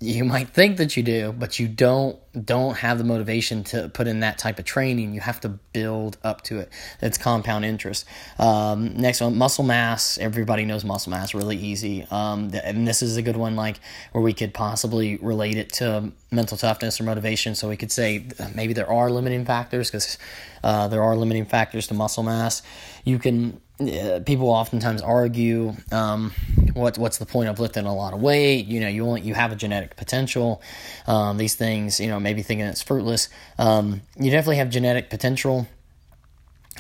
you 0.02 0.24
might 0.24 0.48
think 0.48 0.78
that 0.78 0.96
you 0.96 1.02
do, 1.02 1.30
but 1.30 1.58
you 1.58 1.68
don't 1.68 2.18
don't 2.46 2.76
have 2.78 2.96
the 2.96 3.04
motivation 3.04 3.64
to 3.64 3.90
put 3.90 4.06
in 4.06 4.20
that 4.20 4.38
type 4.38 4.58
of 4.58 4.64
training. 4.64 5.12
You 5.12 5.20
have 5.20 5.40
to 5.40 5.48
build 5.48 6.16
up 6.24 6.40
to 6.44 6.60
it. 6.60 6.72
It's 7.02 7.18
compound 7.18 7.66
interest. 7.66 8.06
Um, 8.38 8.96
next 8.96 9.20
one, 9.20 9.36
muscle 9.36 9.64
mass. 9.64 10.16
Everybody 10.16 10.64
knows 10.64 10.84
muscle 10.84 11.10
mass. 11.10 11.34
Really 11.34 11.56
easy. 11.56 12.06
Um, 12.10 12.50
and 12.64 12.88
this 12.88 13.02
is 13.02 13.18
a 13.18 13.22
good 13.22 13.36
one, 13.36 13.56
like 13.56 13.78
where 14.12 14.22
we 14.22 14.32
could 14.32 14.54
possibly 14.54 15.18
relate 15.18 15.58
it 15.58 15.70
to 15.74 16.12
mental 16.30 16.56
toughness 16.56 16.98
or 16.98 17.04
motivation. 17.04 17.54
So 17.54 17.68
we 17.68 17.76
could 17.76 17.92
say 17.92 18.26
maybe 18.54 18.72
there 18.72 18.90
are 18.90 19.10
limiting 19.10 19.44
factors 19.44 19.90
because 19.90 20.16
uh, 20.64 20.88
there 20.88 21.02
are 21.02 21.14
limiting 21.14 21.44
factors 21.44 21.88
to 21.88 21.94
muscle 21.94 22.22
mass. 22.22 22.62
You 23.04 23.18
can 23.18 23.60
uh, 23.80 24.20
people 24.20 24.48
oftentimes 24.48 25.02
argue 25.02 25.74
um, 25.92 26.32
what 26.74 26.98
what's 26.98 27.18
the 27.18 27.26
point 27.26 27.48
of 27.48 27.58
lifting 27.58 27.86
a 27.86 27.94
lot 27.94 28.12
of 28.12 28.20
weight? 28.20 28.66
You 28.66 28.80
know 28.80 28.88
you 28.88 29.06
only 29.06 29.22
you 29.22 29.34
have 29.34 29.52
a 29.52 29.56
genetic 29.56 29.96
potential. 29.96 30.62
Um, 31.06 31.38
these 31.38 31.54
things 31.54 31.98
you 32.00 32.08
know 32.08 32.20
maybe 32.20 32.42
thinking 32.42 32.66
it's 32.66 32.82
fruitless. 32.82 33.28
Um, 33.58 34.02
you 34.18 34.30
definitely 34.30 34.56
have 34.56 34.70
genetic 34.70 35.10
potential 35.10 35.66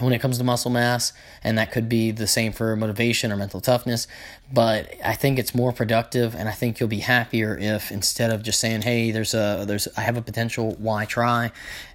when 0.00 0.12
it 0.12 0.20
comes 0.20 0.38
to 0.38 0.44
muscle 0.44 0.70
mass, 0.70 1.12
and 1.44 1.58
that 1.58 1.72
could 1.72 1.88
be 1.88 2.10
the 2.10 2.26
same 2.26 2.52
for 2.52 2.74
motivation 2.76 3.32
or 3.32 3.36
mental 3.36 3.60
toughness. 3.60 4.06
But 4.52 4.94
I 5.04 5.14
think 5.14 5.38
it's 5.38 5.54
more 5.54 5.72
productive, 5.72 6.34
and 6.34 6.48
I 6.48 6.52
think 6.52 6.80
you'll 6.80 6.88
be 6.88 7.00
happier 7.00 7.56
if 7.58 7.92
instead 7.92 8.30
of 8.30 8.42
just 8.42 8.60
saying, 8.60 8.82
"Hey, 8.82 9.10
there's 9.10 9.34
a 9.34 9.64
there's 9.66 9.88
I 9.96 10.02
have 10.02 10.16
a 10.16 10.22
potential, 10.22 10.74
why 10.78 11.04
try," 11.04 11.52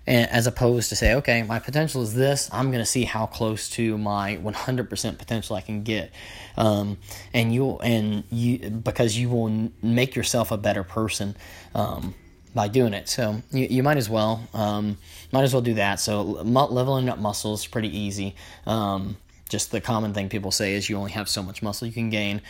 and 0.08 0.30
as 0.30 0.48
opposed 0.48 0.90
to 0.90 0.96
say, 0.96 1.14
"Okay, 1.16 1.44
my 1.44 1.60
potential 1.60 2.02
is 2.02 2.14
this. 2.14 2.50
I'm 2.52 2.72
going 2.72 2.84
to 2.84 2.90
see 2.90 3.04
how 3.04 3.26
close 3.26 3.70
to 3.72 3.98
my 3.98 4.38
100% 4.38 5.18
potential 5.18 5.56
I 5.56 5.62
can 5.62 5.84
get," 5.84 6.12
um, 6.58 6.98
and 7.34 7.54
you'll 7.54 7.80
and 7.82 8.24
you 8.32 8.70
because 8.70 9.18
you 9.18 9.30
will 9.30 9.72
make 9.82 10.16
yourself 10.16 10.52
a 10.52 10.58
better 10.58 10.84
person. 10.84 11.36
Um, 11.74 12.16
by 12.56 12.70
doing 12.70 12.94
it. 12.94 13.08
So 13.10 13.44
you, 13.52 13.68
you 13.70 13.84
might 13.84 13.98
as 13.98 14.10
well 14.10 14.48
um, 14.54 14.98
might 15.32 15.44
as 15.44 15.54
well 15.54 15.62
do 15.62 15.76
that. 15.76 16.00
So 16.00 16.22
leveling 16.24 17.10
up 17.10 17.20
muscles 17.20 17.62
is 17.62 17.68
pretty 17.68 17.96
easy. 17.96 18.36
Um, 18.66 19.18
just 19.48 19.72
the 19.72 19.82
common 19.82 20.14
thing 20.14 20.30
people 20.30 20.52
say 20.52 20.74
is 20.74 20.90
you 20.90 20.98
only 20.98 21.12
have 21.12 21.30
so 21.30 21.44
much 21.44 21.62
muscle 21.62 21.86
you 21.86 21.94
can 21.94 22.10
gain 22.10 22.42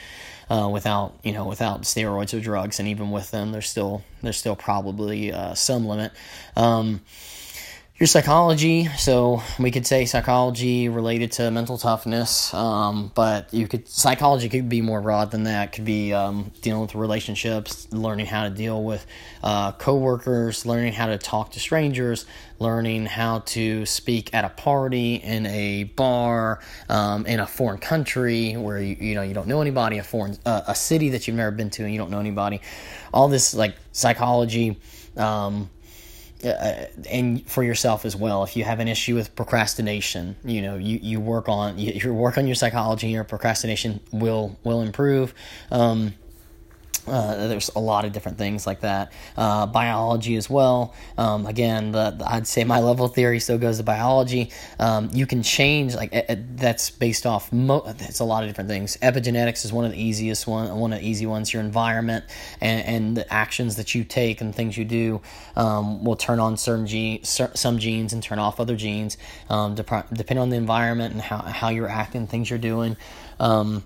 uh, 0.50 0.70
without 0.72 1.14
you 1.24 1.34
know 1.34 1.46
without 1.46 1.82
steroids 1.82 2.38
or 2.38 2.40
drugs, 2.40 2.80
and 2.80 2.88
even 2.88 3.12
with 3.12 3.32
them, 3.32 3.52
there's 3.52 3.70
still 3.70 4.04
there's 4.22 4.38
still 4.38 4.56
probably 4.56 5.34
uh, 5.34 5.56
some 5.56 5.86
limit. 5.86 6.14
Um, 6.56 7.02
your 7.98 8.08
psychology. 8.08 8.88
So 8.98 9.42
we 9.58 9.72
could 9.72 9.88
say 9.88 10.04
psychology 10.04 10.90
related 10.90 11.32
to 11.34 11.50
mental 11.50 11.78
toughness, 11.78 12.54
um, 12.54 13.10
but 13.16 13.54
you 13.54 13.70
could 13.70 13.88
psychology 13.88 14.50
could 14.50 14.68
be 14.68 14.82
more 14.82 15.00
broad 15.02 15.32
than 15.32 15.44
that. 15.44 15.72
Could 15.72 15.86
be 15.86 16.12
um, 16.12 16.52
dealing 16.62 16.82
with 16.82 16.94
relationships, 16.94 17.88
learning 17.94 18.26
how 18.26 18.44
to 18.44 18.50
deal 18.50 18.84
with 18.84 19.06
uh, 19.44 19.72
coworkers, 19.74 20.66
learning 20.66 20.92
how 20.92 21.08
to 21.08 21.18
talk 21.18 21.52
to 21.52 21.60
strangers, 21.62 22.26
learning 22.60 23.06
how 23.06 23.40
to 23.40 23.86
speak 23.86 24.34
at 24.34 24.44
a 24.44 24.50
party, 24.50 25.16
in 25.16 25.46
a 25.46 25.86
bar, 25.86 26.60
um, 26.90 27.26
in 27.26 27.40
a 27.40 27.48
foreign 27.48 27.78
country 27.78 28.58
where 28.58 28.82
you 28.82 28.98
you 29.00 29.16
know 29.16 29.22
you 29.22 29.34
don't 29.34 29.48
know 29.48 29.62
anybody, 29.62 30.00
a 30.00 30.04
foreign 30.04 30.38
uh, 30.46 30.64
a 30.68 30.76
city 30.76 31.10
that 31.10 31.28
you've 31.28 31.38
never 31.38 31.52
been 31.52 31.70
to 31.70 31.84
and 31.84 31.94
you 31.94 31.98
don't 31.98 32.12
know 32.12 32.20
anybody. 32.20 32.60
All 33.14 33.30
this 33.30 33.54
like 33.54 33.78
psychology. 33.94 34.78
Um, 35.16 35.70
uh, 36.46 36.86
and 37.10 37.48
for 37.50 37.64
yourself 37.64 38.06
as 38.06 38.16
well. 38.16 38.44
If 38.44 38.56
you 38.56 38.64
have 38.64 38.80
an 38.80 38.88
issue 38.88 39.16
with 39.16 39.36
procrastination, 39.36 40.36
you 40.44 40.62
know 40.62 40.76
you, 40.76 41.00
you 41.02 41.20
work 41.20 41.50
on 41.50 41.78
you, 41.78 41.94
you 41.94 42.14
work 42.14 42.38
on 42.38 42.48
your 42.48 42.56
psychology. 42.56 43.10
Your 43.10 43.24
procrastination 43.24 44.00
will 44.12 44.58
will 44.64 44.82
improve. 44.82 45.34
Um, 45.72 46.14
Uh, 47.08 47.48
there's 47.48 47.70
a 47.76 47.80
lot 47.80 48.06
of 48.06 48.12
different 48.12 48.38
things 48.38 48.66
like 48.66 48.82
that. 48.82 49.12
Uh, 49.38 49.66
biology 49.66 50.36
as 50.36 50.50
well. 50.50 50.94
Um, 51.18 51.46
again, 51.46 51.92
the, 51.92 52.12
the, 52.12 52.26
I'd 52.32 52.48
say 52.48 52.64
my 52.64 52.80
level 52.80 53.08
theory 53.08 53.40
still 53.40 53.58
goes 53.58 53.78
to 53.78 53.84
biology. 53.84 54.52
Um, 54.80 55.10
you 55.14 55.26
can 55.28 55.44
change 55.44 55.96
like 55.96 56.12
that's 56.56 56.90
based 56.90 57.26
off. 57.26 57.52
Mo- 57.52 57.84
it's 58.00 58.20
a 58.20 58.24
lot 58.26 58.44
of 58.44 58.50
different 58.50 58.70
things. 58.70 58.98
Epigenetics 58.98 59.66
is 59.66 59.72
one 59.72 59.86
of 59.86 59.92
the 59.92 60.02
easiest 60.02 60.48
one. 60.48 60.76
One 60.78 60.94
of 60.94 61.00
the 61.00 61.08
easy 61.08 61.26
ones. 61.26 61.54
Your 61.54 61.62
environment 61.62 62.26
and, 62.62 62.86
and 62.86 63.18
the 63.18 63.32
actions 63.34 63.76
that 63.76 63.94
you 63.94 64.04
take 64.04 64.42
and 64.42 64.54
things 64.54 64.78
you 64.78 64.86
do 64.86 65.22
um, 65.56 66.04
will 66.04 66.16
turn 66.16 66.40
on 66.40 66.58
certain 66.58 66.88
gene, 66.88 67.24
some 67.24 67.78
genes 67.78 68.14
and 68.14 68.24
turn 68.24 68.40
off 68.40 68.60
other 68.60 68.76
genes, 68.76 69.18
um, 69.50 69.76
dep- 69.76 70.10
depending 70.14 70.42
on 70.42 70.50
the 70.50 70.58
environment 70.58 71.14
and 71.14 71.22
how 71.22 71.38
how 71.38 71.70
you're 71.70 71.90
acting, 71.90 72.28
things 72.28 72.50
you're 72.50 72.60
doing. 72.60 72.98
Um, 73.40 73.84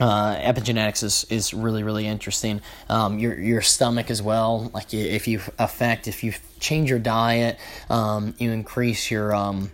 uh, 0.00 0.36
epigenetics 0.36 1.02
is, 1.02 1.24
is 1.30 1.54
really 1.54 1.82
really 1.82 2.06
interesting. 2.06 2.60
Um, 2.88 3.18
your 3.18 3.38
your 3.38 3.62
stomach 3.62 4.10
as 4.10 4.20
well. 4.20 4.70
Like 4.74 4.92
if 4.92 5.28
you 5.28 5.40
affect 5.58 6.08
if 6.08 6.24
you 6.24 6.34
change 6.60 6.90
your 6.90 6.98
diet, 6.98 7.58
um, 7.90 8.34
you 8.38 8.50
increase 8.50 9.10
your 9.10 9.34
um, 9.34 9.70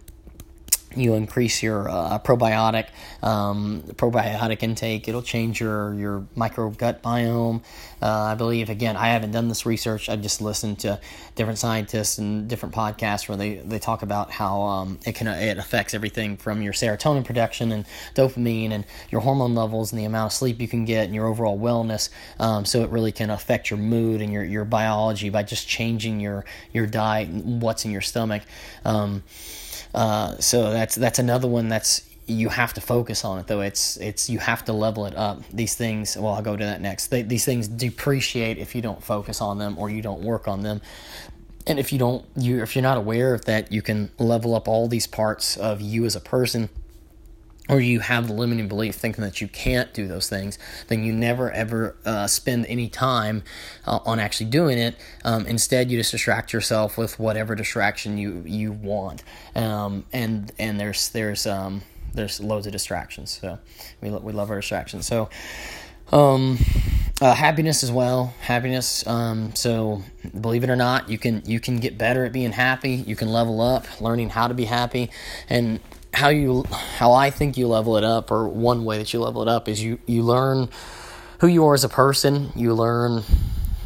you 0.96 1.14
increase 1.14 1.62
your 1.62 1.88
uh, 1.88 2.18
probiotic 2.18 2.86
um, 3.22 3.82
probiotic 3.92 4.62
intake. 4.62 5.06
It'll 5.08 5.22
change 5.22 5.60
your 5.60 5.94
your 5.94 6.26
micro 6.34 6.70
gut 6.70 7.02
biome. 7.02 7.62
Uh, 8.02 8.06
I 8.06 8.34
believe 8.34 8.70
again. 8.70 8.96
I 8.96 9.08
haven't 9.08 9.32
done 9.32 9.48
this 9.48 9.66
research. 9.66 10.08
I've 10.08 10.22
just 10.22 10.40
listened 10.40 10.80
to 10.80 11.00
different 11.36 11.58
scientists 11.58 12.18
and 12.18 12.48
different 12.48 12.74
podcasts 12.74 13.28
where 13.28 13.36
they, 13.36 13.56
they 13.56 13.78
talk 13.78 14.02
about 14.02 14.30
how 14.30 14.62
um, 14.62 14.98
it 15.06 15.14
can 15.14 15.28
it 15.28 15.58
affects 15.58 15.94
everything 15.94 16.36
from 16.36 16.62
your 16.62 16.72
serotonin 16.72 17.24
production 17.24 17.72
and 17.72 17.84
dopamine 18.14 18.70
and 18.70 18.84
your 19.10 19.20
hormone 19.20 19.54
levels 19.54 19.92
and 19.92 20.00
the 20.00 20.04
amount 20.04 20.32
of 20.32 20.36
sleep 20.36 20.60
you 20.60 20.68
can 20.68 20.84
get 20.84 21.04
and 21.04 21.14
your 21.14 21.26
overall 21.26 21.58
wellness. 21.58 22.08
Um, 22.38 22.64
so 22.64 22.82
it 22.82 22.90
really 22.90 23.12
can 23.12 23.30
affect 23.30 23.70
your 23.70 23.78
mood 23.78 24.20
and 24.20 24.32
your, 24.32 24.44
your 24.44 24.64
biology 24.64 25.30
by 25.30 25.42
just 25.42 25.68
changing 25.68 26.20
your 26.20 26.44
your 26.72 26.86
diet 26.86 27.28
and 27.28 27.62
what's 27.62 27.84
in 27.84 27.90
your 27.90 28.00
stomach. 28.00 28.42
Um, 28.84 29.22
uh, 29.94 30.36
so 30.38 30.70
that's 30.70 30.94
that's 30.94 31.18
another 31.18 31.48
one 31.48 31.68
that's 31.68 32.08
you 32.26 32.48
have 32.48 32.72
to 32.74 32.80
focus 32.80 33.24
on 33.24 33.38
it 33.38 33.46
though. 33.46 33.60
It's 33.60 33.96
it's 33.96 34.30
you 34.30 34.38
have 34.38 34.64
to 34.66 34.72
level 34.72 35.06
it 35.06 35.16
up. 35.16 35.42
These 35.52 35.74
things. 35.74 36.16
Well, 36.16 36.32
I'll 36.32 36.42
go 36.42 36.56
to 36.56 36.64
that 36.64 36.80
next. 36.80 37.08
They, 37.08 37.22
these 37.22 37.44
things 37.44 37.68
depreciate 37.68 38.58
if 38.58 38.74
you 38.74 38.82
don't 38.82 39.02
focus 39.02 39.40
on 39.40 39.58
them 39.58 39.76
or 39.78 39.90
you 39.90 40.02
don't 40.02 40.22
work 40.22 40.46
on 40.46 40.62
them. 40.62 40.80
And 41.66 41.78
if 41.78 41.92
you 41.92 41.98
don't, 41.98 42.24
you 42.36 42.62
if 42.62 42.74
you're 42.74 42.82
not 42.82 42.96
aware 42.96 43.34
of 43.34 43.44
that, 43.46 43.72
you 43.72 43.82
can 43.82 44.10
level 44.18 44.54
up 44.54 44.68
all 44.68 44.88
these 44.88 45.06
parts 45.06 45.56
of 45.56 45.80
you 45.80 46.04
as 46.04 46.16
a 46.16 46.20
person 46.20 46.70
or 47.70 47.80
you 47.80 48.00
have 48.00 48.26
the 48.26 48.34
limiting 48.34 48.66
belief 48.66 48.96
thinking 48.96 49.22
that 49.22 49.40
you 49.40 49.46
can't 49.46 49.94
do 49.94 50.08
those 50.08 50.28
things, 50.28 50.58
then 50.88 51.04
you 51.04 51.12
never 51.12 51.52
ever 51.52 51.96
uh, 52.04 52.26
spend 52.26 52.66
any 52.66 52.88
time 52.88 53.44
uh, 53.86 54.00
on 54.04 54.18
actually 54.18 54.50
doing 54.50 54.76
it. 54.76 54.96
Um, 55.24 55.46
instead, 55.46 55.90
you 55.90 55.96
just 55.96 56.10
distract 56.10 56.52
yourself 56.52 56.98
with 56.98 57.18
whatever 57.20 57.54
distraction 57.54 58.18
you 58.18 58.42
you 58.44 58.72
want, 58.72 59.22
um, 59.54 60.04
and 60.12 60.52
and 60.58 60.80
there's 60.80 61.10
there's 61.10 61.46
um, 61.46 61.82
there's 62.12 62.40
loads 62.40 62.66
of 62.66 62.72
distractions. 62.72 63.38
So 63.40 63.58
we 64.00 64.10
we 64.10 64.32
love 64.32 64.50
our 64.50 64.56
distractions. 64.56 65.06
So. 65.06 65.30
Um, 66.12 66.58
uh, 67.20 67.34
happiness 67.34 67.84
as 67.84 67.92
well. 67.92 68.34
Happiness. 68.40 69.06
Um, 69.06 69.54
so 69.54 70.02
believe 70.40 70.64
it 70.64 70.70
or 70.70 70.74
not, 70.74 71.08
you 71.08 71.18
can 71.18 71.42
you 71.44 71.60
can 71.60 71.78
get 71.78 71.98
better 71.98 72.24
at 72.24 72.32
being 72.32 72.50
happy. 72.50 72.92
You 72.94 73.14
can 73.14 73.28
level 73.28 73.60
up, 73.60 74.00
learning 74.00 74.30
how 74.30 74.48
to 74.48 74.54
be 74.54 74.64
happy, 74.64 75.10
and 75.48 75.78
how 76.12 76.28
you 76.28 76.64
how 76.70 77.12
I 77.12 77.30
think 77.30 77.56
you 77.56 77.68
level 77.68 77.96
it 77.96 78.04
up, 78.04 78.30
or 78.30 78.48
one 78.48 78.84
way 78.84 78.98
that 78.98 79.12
you 79.12 79.20
level 79.20 79.42
it 79.42 79.48
up 79.48 79.68
is 79.68 79.82
you 79.82 79.98
you 80.06 80.22
learn 80.22 80.68
who 81.40 81.46
you 81.46 81.64
are 81.66 81.74
as 81.74 81.84
a 81.84 81.88
person. 81.88 82.52
You 82.54 82.74
learn 82.74 83.22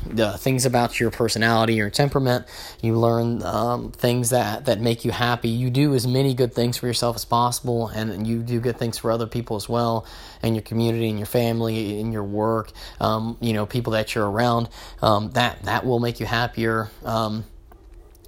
the 0.06 0.37
things 0.37 0.66
about 0.66 1.00
your 1.00 1.10
personality, 1.10 1.74
your 1.74 1.90
temperament. 1.90 2.46
You 2.82 2.98
learn 2.98 3.42
um, 3.42 3.90
things 3.92 4.30
that, 4.30 4.66
that 4.66 4.80
make 4.80 5.04
you 5.04 5.10
happy. 5.10 5.48
You 5.48 5.70
do 5.70 5.94
as 5.94 6.06
many 6.06 6.34
good 6.34 6.52
things 6.52 6.76
for 6.76 6.87
yourself 6.87 7.16
as 7.16 7.24
possible, 7.24 7.88
and 7.88 8.26
you 8.26 8.42
do 8.42 8.60
good 8.60 8.76
things 8.76 8.98
for 8.98 9.10
other 9.10 9.26
people 9.26 9.56
as 9.56 9.68
well, 9.68 10.06
and 10.42 10.54
your 10.54 10.62
community, 10.62 11.08
and 11.08 11.18
your 11.18 11.26
family, 11.26 12.00
and 12.00 12.12
your 12.12 12.24
work. 12.24 12.72
Um, 13.00 13.37
you 13.40 13.52
know, 13.52 13.66
people 13.66 13.92
that 13.92 14.14
you're 14.14 14.28
around. 14.28 14.68
Um, 15.02 15.30
that 15.32 15.62
that 15.64 15.87
will 15.87 16.00
make 16.00 16.20
you 16.20 16.26
happier. 16.26 16.90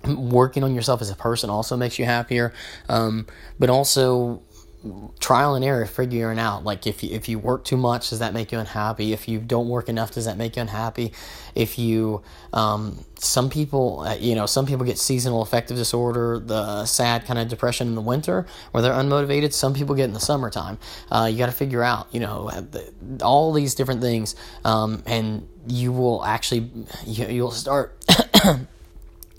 Working 0.06 0.64
on 0.64 0.74
yourself 0.74 1.00
as 1.00 1.10
a 1.10 1.16
person 1.16 1.50
also 1.50 1.76
makes 1.76 1.98
you 1.98 2.04
happier. 2.04 2.52
Um, 2.88 3.26
but 3.58 3.70
also 3.70 4.42
trial 5.18 5.54
and 5.54 5.64
error 5.64 5.86
figuring 5.86 6.38
out 6.38 6.64
like 6.64 6.86
if 6.86 7.02
you, 7.02 7.10
if 7.10 7.28
you 7.28 7.38
work 7.38 7.64
too 7.64 7.76
much 7.76 8.10
does 8.10 8.18
that 8.18 8.32
make 8.32 8.52
you 8.52 8.58
unhappy? 8.58 9.12
If 9.12 9.28
you 9.28 9.38
don't 9.38 9.68
work 9.68 9.88
enough 9.88 10.12
does 10.12 10.26
that 10.26 10.36
make 10.36 10.56
you 10.56 10.62
unhappy? 10.62 11.12
If 11.54 11.78
you 11.78 12.22
um, 12.52 13.04
some 13.18 13.50
people 13.50 14.00
uh, 14.00 14.14
you 14.14 14.34
know 14.34 14.46
some 14.46 14.66
people 14.66 14.84
get 14.84 14.98
seasonal 14.98 15.42
affective 15.42 15.76
disorder 15.76 16.38
the 16.38 16.84
sad 16.84 17.24
kind 17.24 17.38
of 17.38 17.48
depression 17.48 17.88
in 17.88 17.94
the 17.94 18.00
winter 18.00 18.46
where 18.70 18.82
they're 18.82 18.92
unmotivated 18.92 19.52
some 19.52 19.74
people 19.74 19.94
get 19.94 20.04
in 20.04 20.12
the 20.12 20.20
summertime. 20.20 20.78
Uh, 21.10 21.28
you 21.30 21.38
got 21.38 21.46
to 21.46 21.52
figure 21.52 21.82
out 21.82 22.08
you 22.12 22.20
know 22.20 22.50
all 23.22 23.52
these 23.52 23.74
different 23.74 24.00
things 24.00 24.36
um, 24.64 25.02
and 25.06 25.48
you 25.66 25.92
will 25.92 26.24
actually 26.24 26.70
you, 27.06 27.26
you'll 27.26 27.50
start 27.50 28.04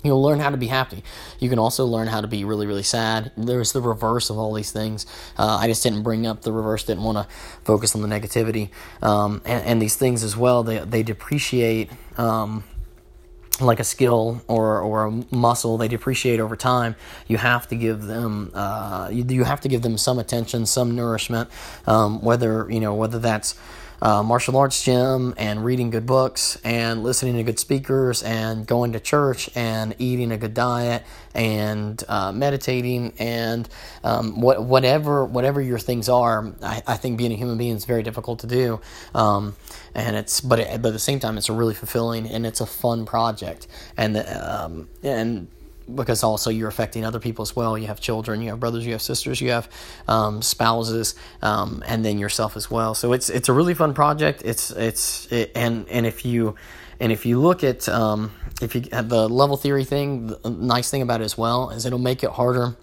You'll 0.03 0.21
learn 0.21 0.39
how 0.39 0.51
to 0.51 0.57
be 0.57 0.67
happy. 0.67 1.03
You 1.39 1.49
can 1.49 1.57
also 1.57 1.85
learn 1.85 2.07
how 2.07 2.21
to 2.21 2.27
be 2.27 2.43
really, 2.43 2.67
really 2.67 2.83
sad. 2.83 3.31
There's 3.35 3.71
the 3.71 3.81
reverse 3.81 4.29
of 4.29 4.37
all 4.37 4.53
these 4.53 4.71
things. 4.71 5.05
Uh, 5.37 5.57
I 5.59 5.67
just 5.67 5.81
didn't 5.81 6.03
bring 6.03 6.27
up 6.27 6.41
the 6.41 6.51
reverse, 6.51 6.83
didn't 6.83 7.03
want 7.03 7.17
to 7.17 7.33
focus 7.63 7.95
on 7.95 8.01
the 8.01 8.07
negativity. 8.07 8.69
Um, 9.01 9.41
and, 9.43 9.65
and, 9.65 9.81
these 9.81 9.95
things 9.95 10.23
as 10.23 10.37
well, 10.37 10.63
they, 10.63 10.79
they 10.79 11.01
depreciate 11.01 11.89
um, 12.17 12.63
like 13.59 13.79
a 13.79 13.83
skill 13.83 14.43
or, 14.47 14.79
or 14.81 15.05
a 15.05 15.35
muscle, 15.35 15.77
they 15.77 15.87
depreciate 15.87 16.39
over 16.39 16.55
time. 16.55 16.95
You 17.27 17.37
have 17.37 17.67
to 17.69 17.75
give 17.75 18.03
them, 18.03 18.51
uh, 18.53 19.09
you, 19.11 19.25
you 19.27 19.43
have 19.45 19.61
to 19.61 19.67
give 19.67 19.81
them 19.81 19.97
some 19.97 20.19
attention, 20.19 20.67
some 20.67 20.95
nourishment, 20.95 21.49
um, 21.87 22.21
whether, 22.21 22.69
you 22.69 22.79
know, 22.79 22.93
whether 22.93 23.19
that's, 23.19 23.55
uh, 24.01 24.23
martial 24.23 24.57
arts 24.57 24.83
gym 24.83 25.33
and 25.37 25.63
reading 25.63 25.89
good 25.89 26.05
books 26.05 26.59
and 26.63 27.03
listening 27.03 27.35
to 27.35 27.43
good 27.43 27.59
speakers 27.59 28.23
and 28.23 28.65
going 28.67 28.93
to 28.93 28.99
church 28.99 29.49
and 29.55 29.95
eating 29.97 30.31
a 30.31 30.37
good 30.37 30.53
diet 30.53 31.03
and 31.33 32.03
uh, 32.07 32.31
meditating 32.31 33.13
and 33.19 33.67
um, 34.03 34.41
what, 34.41 34.63
whatever 34.63 35.25
whatever 35.25 35.61
your 35.61 35.79
things 35.79 36.09
are. 36.09 36.53
I, 36.61 36.83
I, 36.87 36.97
think 36.97 37.17
being 37.17 37.31
a 37.31 37.35
human 37.35 37.57
being 37.57 37.75
is 37.75 37.85
very 37.85 38.03
difficult 38.03 38.39
to 38.39 38.47
do, 38.47 38.81
um, 39.13 39.55
and 39.93 40.15
it's 40.15 40.41
but 40.41 40.59
it, 40.59 40.81
but 40.81 40.89
at 40.89 40.93
the 40.93 40.99
same 40.99 41.19
time 41.19 41.37
it's 41.37 41.49
a 41.49 41.53
really 41.53 41.73
fulfilling 41.73 42.27
and 42.27 42.45
it's 42.45 42.61
a 42.61 42.65
fun 42.65 43.05
project 43.05 43.67
and 43.95 44.17
um, 44.17 44.89
and 45.03 45.47
because 45.93 46.23
also 46.23 46.49
you're 46.49 46.67
affecting 46.67 47.05
other 47.05 47.19
people 47.19 47.43
as 47.43 47.55
well. 47.55 47.77
You 47.77 47.87
have 47.87 47.99
children, 47.99 48.41
you 48.41 48.49
have 48.49 48.59
brothers, 48.59 48.85
you 48.85 48.93
have 48.93 49.01
sisters, 49.01 49.39
you 49.41 49.51
have 49.51 49.69
um, 50.07 50.41
spouses, 50.41 51.15
um, 51.41 51.83
and 51.87 52.03
then 52.03 52.17
yourself 52.17 52.57
as 52.57 52.69
well. 52.69 52.93
So 52.93 53.13
it's 53.13 53.29
it's 53.29 53.49
a 53.49 53.53
really 53.53 53.73
fun 53.73 53.93
project. 53.93 54.41
It's 54.43 54.71
it's 54.71 55.31
it, 55.31 55.51
and 55.55 55.87
and 55.89 56.05
if 56.05 56.25
you 56.25 56.55
and 56.99 57.11
if 57.11 57.25
you 57.25 57.39
look 57.39 57.63
at 57.63 57.87
um, 57.89 58.31
if 58.61 58.75
you 58.75 58.83
have 58.91 59.09
the 59.09 59.27
level 59.29 59.57
theory 59.57 59.85
thing, 59.85 60.27
the 60.27 60.49
nice 60.49 60.89
thing 60.89 61.01
about 61.01 61.21
it 61.21 61.25
as 61.25 61.37
well 61.37 61.69
is 61.69 61.85
it'll 61.85 61.99
make 61.99 62.23
it 62.23 62.31
harder 62.31 62.75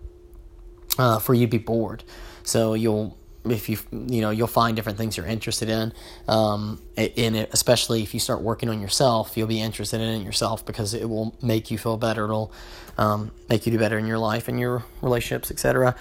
uh, 0.99 1.19
for 1.19 1.35
you 1.35 1.47
to 1.47 1.51
be 1.51 1.59
bored. 1.59 2.05
So 2.43 2.75
you'll 2.75 3.17
if 3.45 3.69
you 3.69 3.79
you 3.93 4.21
know 4.21 4.31
you'll 4.31 4.47
find 4.47 4.75
different 4.77 4.99
things 4.99 5.17
you're 5.17 5.27
interested 5.27 5.69
in 5.69 5.93
um, 6.29 6.81
in 6.97 7.35
it 7.35 7.51
especially 7.53 8.03
if 8.03 8.15
you 8.15 8.21
start 8.21 8.41
working 8.41 8.69
on 8.69 8.81
yourself 8.81 9.37
you'll 9.37 9.47
be 9.47 9.61
interested 9.61 10.01
in 10.01 10.21
it 10.21 10.25
yourself 10.25 10.65
because 10.65 10.95
it 10.95 11.09
will 11.09 11.35
make 11.43 11.71
you 11.71 11.79
feel 11.79 11.97
better. 11.97 12.25
It'll 12.25 12.53
um, 12.97 13.33
make 13.49 13.67
you 13.67 13.73
do 13.73 13.79
better 13.79 13.99
in 13.99 14.07
your 14.07 14.19
life 14.19 14.49
and 14.49 14.59
your 14.59 14.85
relationships 15.03 15.51
etc 15.51 15.97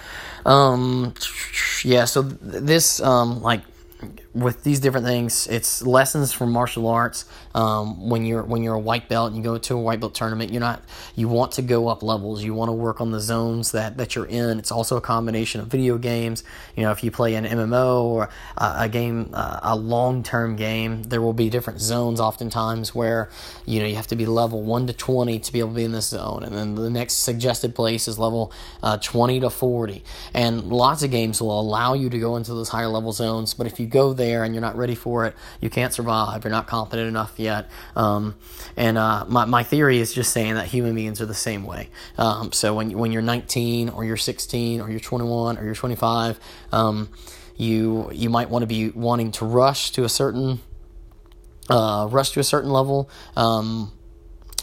um, 0.46 1.14
yeah 1.84 2.04
so 2.04 2.22
this 2.22 3.00
um, 3.00 3.42
like 3.42 3.60
with 4.34 4.64
these 4.64 4.80
different 4.80 5.06
things, 5.06 5.46
it's 5.46 5.82
lessons 5.82 6.32
from 6.32 6.52
martial 6.52 6.88
arts. 6.88 7.24
Um, 7.54 8.08
when 8.08 8.24
you're 8.24 8.42
when 8.42 8.62
you're 8.62 8.74
a 8.74 8.80
white 8.80 9.08
belt 9.08 9.28
and 9.28 9.36
you 9.36 9.42
go 9.42 9.58
to 9.58 9.74
a 9.74 9.80
white 9.80 10.00
belt 10.00 10.14
tournament, 10.14 10.52
you're 10.52 10.60
not 10.60 10.82
you 11.14 11.28
want 11.28 11.52
to 11.52 11.62
go 11.62 11.88
up 11.88 12.02
levels. 12.02 12.42
You 12.42 12.54
want 12.54 12.68
to 12.68 12.72
work 12.72 13.00
on 13.00 13.10
the 13.10 13.20
zones 13.20 13.72
that, 13.72 13.96
that 13.96 14.14
you're 14.14 14.26
in. 14.26 14.58
It's 14.58 14.72
also 14.72 14.96
a 14.96 15.00
combination 15.00 15.60
of 15.60 15.68
video 15.68 15.98
games. 15.98 16.42
You 16.76 16.82
know, 16.82 16.90
if 16.90 17.04
you 17.04 17.10
play 17.10 17.34
an 17.34 17.44
MMO 17.44 18.02
or 18.02 18.28
a, 18.56 18.74
a 18.80 18.88
game, 18.88 19.30
uh, 19.32 19.60
a 19.62 19.76
long 19.76 20.22
term 20.22 20.56
game, 20.56 21.04
there 21.04 21.22
will 21.22 21.32
be 21.32 21.48
different 21.48 21.80
zones 21.80 22.20
oftentimes 22.20 22.94
where 22.94 23.30
you 23.66 23.80
know 23.80 23.86
you 23.86 23.96
have 23.96 24.08
to 24.08 24.16
be 24.16 24.26
level 24.26 24.62
one 24.62 24.86
to 24.86 24.92
twenty 24.92 25.38
to 25.38 25.52
be 25.52 25.60
able 25.60 25.70
to 25.70 25.76
be 25.76 25.84
in 25.84 25.92
this 25.92 26.08
zone, 26.08 26.42
and 26.42 26.54
then 26.54 26.74
the 26.74 26.90
next 26.90 27.14
suggested 27.14 27.74
place 27.74 28.08
is 28.08 28.18
level 28.18 28.52
uh, 28.82 28.98
twenty 28.98 29.40
to 29.40 29.50
forty. 29.50 30.02
And 30.32 30.64
lots 30.72 31.02
of 31.02 31.10
games 31.10 31.40
will 31.40 31.60
allow 31.60 31.94
you 31.94 32.10
to 32.10 32.18
go 32.18 32.36
into 32.36 32.52
those 32.54 32.68
higher 32.68 32.88
level 32.88 33.12
zones, 33.12 33.54
but 33.54 33.66
if 33.66 33.78
you 33.78 33.86
go 33.94 34.12
there 34.12 34.44
and 34.44 34.54
you're 34.54 34.60
not 34.60 34.76
ready 34.76 34.94
for 34.94 35.24
it, 35.24 35.34
you 35.60 35.70
can't 35.70 35.94
survive. 35.94 36.44
You're 36.44 36.50
not 36.50 36.66
confident 36.66 37.08
enough 37.08 37.34
yet. 37.38 37.70
Um, 37.96 38.34
and 38.76 38.98
uh, 38.98 39.24
my, 39.28 39.44
my 39.44 39.62
theory 39.62 40.00
is 40.00 40.12
just 40.12 40.32
saying 40.32 40.56
that 40.56 40.66
human 40.66 40.94
beings 40.94 41.20
are 41.20 41.26
the 41.26 41.34
same 41.34 41.64
way. 41.64 41.88
Um, 42.18 42.52
so 42.52 42.74
when, 42.74 42.98
when 42.98 43.12
you're 43.12 43.22
19 43.22 43.88
or 43.88 44.04
you're 44.04 44.16
16 44.16 44.80
or 44.80 44.90
you're 44.90 45.00
21 45.00 45.58
or 45.58 45.64
you're 45.64 45.74
25, 45.74 46.40
um, 46.72 47.08
you 47.56 48.10
you 48.12 48.30
might 48.30 48.50
want 48.50 48.64
to 48.64 48.66
be 48.66 48.90
wanting 48.90 49.30
to 49.30 49.44
rush 49.44 49.92
to 49.92 50.02
a 50.02 50.08
certain 50.08 50.60
uh, 51.70 52.08
rush 52.10 52.30
to 52.32 52.40
a 52.40 52.44
certain 52.44 52.70
level. 52.70 53.08
Um, 53.36 53.92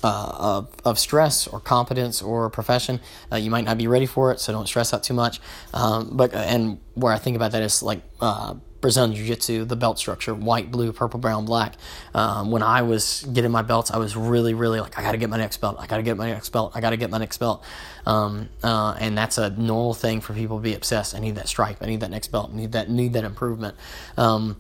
uh, 0.04 0.32
of, 0.40 0.76
of 0.84 0.98
stress 0.98 1.46
or 1.46 1.60
competence 1.60 2.24
or 2.24 2.50
profession, 2.50 3.00
uh, 3.32 3.36
you 3.36 3.52
might 3.52 3.66
not 3.66 3.78
be 3.78 3.86
ready 3.86 4.08
for 4.08 4.32
it, 4.32 4.40
so 4.40 4.52
don't 4.52 4.66
stress 4.66 4.96
out 4.96 5.04
too 5.04 5.14
much. 5.14 5.40
Um, 5.76 6.18
but 6.18 6.34
and 6.34 6.80
where 6.96 7.14
I 7.14 7.20
think 7.20 7.36
about 7.36 7.52
that 7.52 7.62
is 7.62 7.84
like 7.84 8.02
uh, 8.20 8.56
Brazilian 8.82 9.16
Jiu 9.16 9.26
Jitsu, 9.26 9.66
the 9.66 9.76
belt 9.76 10.00
structure, 10.00 10.34
white, 10.34 10.72
blue, 10.72 10.92
purple, 10.92 11.20
brown, 11.20 11.46
black. 11.46 11.76
Um, 12.14 12.52
when 12.52 12.64
I 12.64 12.82
was 12.82 13.24
getting 13.32 13.52
my 13.52 13.62
belts, 13.62 13.92
I 13.92 13.98
was 13.98 14.18
really, 14.18 14.54
really 14.54 14.80
like, 14.80 14.98
I 14.98 15.04
got 15.04 15.12
to 15.12 15.18
get 15.18 15.30
my 15.30 15.38
next 15.38 15.58
belt. 15.58 15.78
I 15.80 15.88
got 15.88 15.98
to 15.98 16.04
get 16.04 16.18
my 16.18 16.32
next 16.32 16.50
belt. 16.50 16.72
I 16.76 16.82
got 16.82 16.90
to 16.90 16.98
get 16.98 17.12
my 17.12 17.20
next 17.20 17.38
belt. 17.38 17.64
Um, 18.06 18.50
uh, 18.64 18.98
and 19.00 19.18
that's 19.18 19.38
a 19.38 19.52
normal 19.52 19.94
thing 19.94 20.20
for 20.20 20.34
people 20.34 20.58
to 20.58 20.64
be 20.64 20.74
obsessed. 20.74 21.16
I 21.16 21.20
need 21.20 21.36
that 21.36 21.48
stripe. 21.48 21.78
I 21.82 21.86
need 21.86 22.00
that 22.00 22.12
next 22.12 22.30
belt. 22.30 22.50
I 22.52 22.56
need 22.56 22.72
that, 22.72 22.90
need 22.90 23.14
that 23.14 23.24
improvement. 23.24 23.76
Um, 24.18 24.58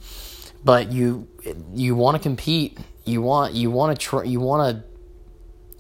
but 0.63 0.91
you, 0.91 1.27
you 1.73 1.95
want 1.95 2.15
to 2.17 2.21
compete. 2.21 2.77
You 3.03 3.23
want, 3.23 3.55
you 3.55 3.71
want 3.71 3.99
to 3.99 4.05
try, 4.05 4.23
you 4.23 4.39
want 4.39 4.77
to 4.77 4.90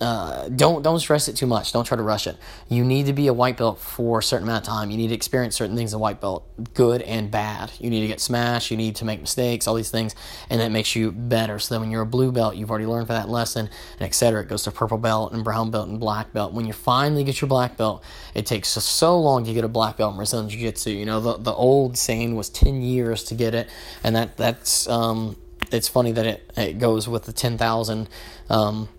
uh, 0.01 0.49
don't 0.49 0.81
don't 0.81 0.99
stress 0.99 1.27
it 1.27 1.35
too 1.35 1.45
much. 1.45 1.71
Don't 1.71 1.85
try 1.85 1.95
to 1.95 2.01
rush 2.01 2.25
it. 2.25 2.35
You 2.67 2.83
need 2.83 3.05
to 3.05 3.13
be 3.13 3.27
a 3.27 3.33
white 3.33 3.55
belt 3.55 3.79
for 3.79 4.19
a 4.19 4.23
certain 4.23 4.47
amount 4.47 4.67
of 4.67 4.73
time. 4.73 4.89
You 4.89 4.97
need 4.97 5.09
to 5.09 5.13
experience 5.13 5.55
certain 5.55 5.75
things 5.75 5.93
in 5.93 5.99
white 5.99 6.19
belt, 6.19 6.43
good 6.73 7.03
and 7.03 7.29
bad. 7.29 7.71
You 7.79 7.91
need 7.91 8.01
to 8.01 8.07
get 8.07 8.19
smashed. 8.19 8.71
You 8.71 8.77
need 8.77 8.95
to 8.95 9.05
make 9.05 9.21
mistakes. 9.21 9.67
All 9.67 9.75
these 9.75 9.91
things, 9.91 10.15
and 10.49 10.59
that 10.59 10.71
makes 10.71 10.95
you 10.95 11.11
better. 11.11 11.59
So 11.59 11.75
then, 11.75 11.81
when 11.81 11.91
you're 11.91 12.01
a 12.01 12.07
blue 12.07 12.31
belt, 12.31 12.55
you've 12.55 12.71
already 12.71 12.87
learned 12.87 13.07
for 13.07 13.13
that 13.13 13.29
lesson, 13.29 13.69
and 13.99 14.07
etc. 14.07 14.41
It 14.41 14.47
goes 14.47 14.63
to 14.63 14.71
purple 14.71 14.97
belt 14.97 15.33
and 15.33 15.43
brown 15.43 15.69
belt 15.69 15.87
and 15.87 15.99
black 15.99 16.33
belt. 16.33 16.51
When 16.51 16.65
you 16.65 16.73
finally 16.73 17.23
get 17.23 17.39
your 17.39 17.47
black 17.47 17.77
belt, 17.77 18.03
it 18.33 18.47
takes 18.47 18.69
so 18.69 19.19
long 19.19 19.45
to 19.45 19.53
get 19.53 19.63
a 19.63 19.69
black 19.69 19.97
belt 19.97 20.13
in 20.13 20.17
Brazilian 20.17 20.49
Jiu 20.49 20.61
Jitsu. 20.61 20.89
You 20.89 21.05
know 21.05 21.19
the 21.19 21.37
the 21.37 21.53
old 21.53 21.95
saying 21.95 22.35
was 22.35 22.49
ten 22.49 22.81
years 22.81 23.23
to 23.25 23.35
get 23.35 23.53
it, 23.53 23.69
and 24.03 24.15
that 24.15 24.35
that's 24.35 24.87
um, 24.87 25.37
it's 25.71 25.87
funny 25.87 26.11
that 26.11 26.25
it 26.25 26.51
it 26.57 26.79
goes 26.79 27.07
with 27.07 27.25
the 27.25 27.33
ten 27.33 27.59
thousand. 27.59 28.09
Um, 28.49 28.89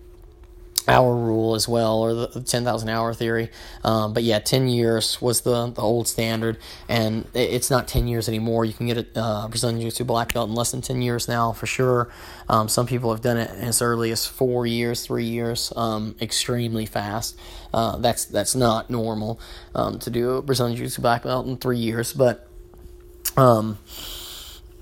hour 0.89 1.15
rule 1.15 1.55
as 1.55 1.69
well, 1.69 2.01
or 2.01 2.15
the 2.15 2.41
10,000 2.41 2.89
hour 2.89 3.15
theory. 3.15 3.51
Um, 3.85 4.13
but 4.13 4.23
yeah, 4.23 4.39
10 4.39 4.69
years 4.69 5.21
was 5.21 5.43
the, 5.43 5.69
the 5.71 5.81
old 5.81 6.09
standard, 6.09 6.59
and 6.89 7.27
it's 7.35 7.71
not 7.71 7.89
10 7.89 8.09
years 8.09 8.29
anymore. 8.29 8.65
You 8.65 8.73
can 8.73 8.87
get 8.87 8.99
a 8.99 9.21
uh, 9.21 9.49
Brazilian 9.49 9.81
Jiu 9.81 9.89
Jitsu 9.89 10.05
black 10.05 10.35
belt 10.35 10.49
in 10.49 10.55
less 10.55 10.71
than 10.73 10.81
10 10.81 11.03
years 11.03 11.29
now, 11.29 11.53
for 11.53 11.67
sure. 11.67 12.13
Um, 12.49 12.69
some 12.69 12.87
people 12.87 13.11
have 13.13 13.23
done 13.23 13.37
it 13.37 13.51
as 13.51 13.81
early 13.83 14.11
as 14.11 14.27
four 14.27 14.67
years, 14.67 15.07
three 15.07 15.25
years, 15.25 15.73
um, 15.77 16.17
extremely 16.21 16.87
fast. 16.87 17.39
Uh, 17.73 17.97
that's 17.97 18.27
that's 18.27 18.55
not 18.55 18.91
normal 18.91 19.41
um, 19.75 19.99
to 19.99 20.11
do 20.11 20.33
a 20.33 20.43
Brazilian 20.43 20.77
Jiu 20.77 20.87
Jitsu 20.87 21.03
black 21.03 21.23
belt 21.23 21.47
in 21.47 21.57
three 21.57 21.79
years, 21.79 22.13
but. 22.13 22.49
Um, 23.35 23.79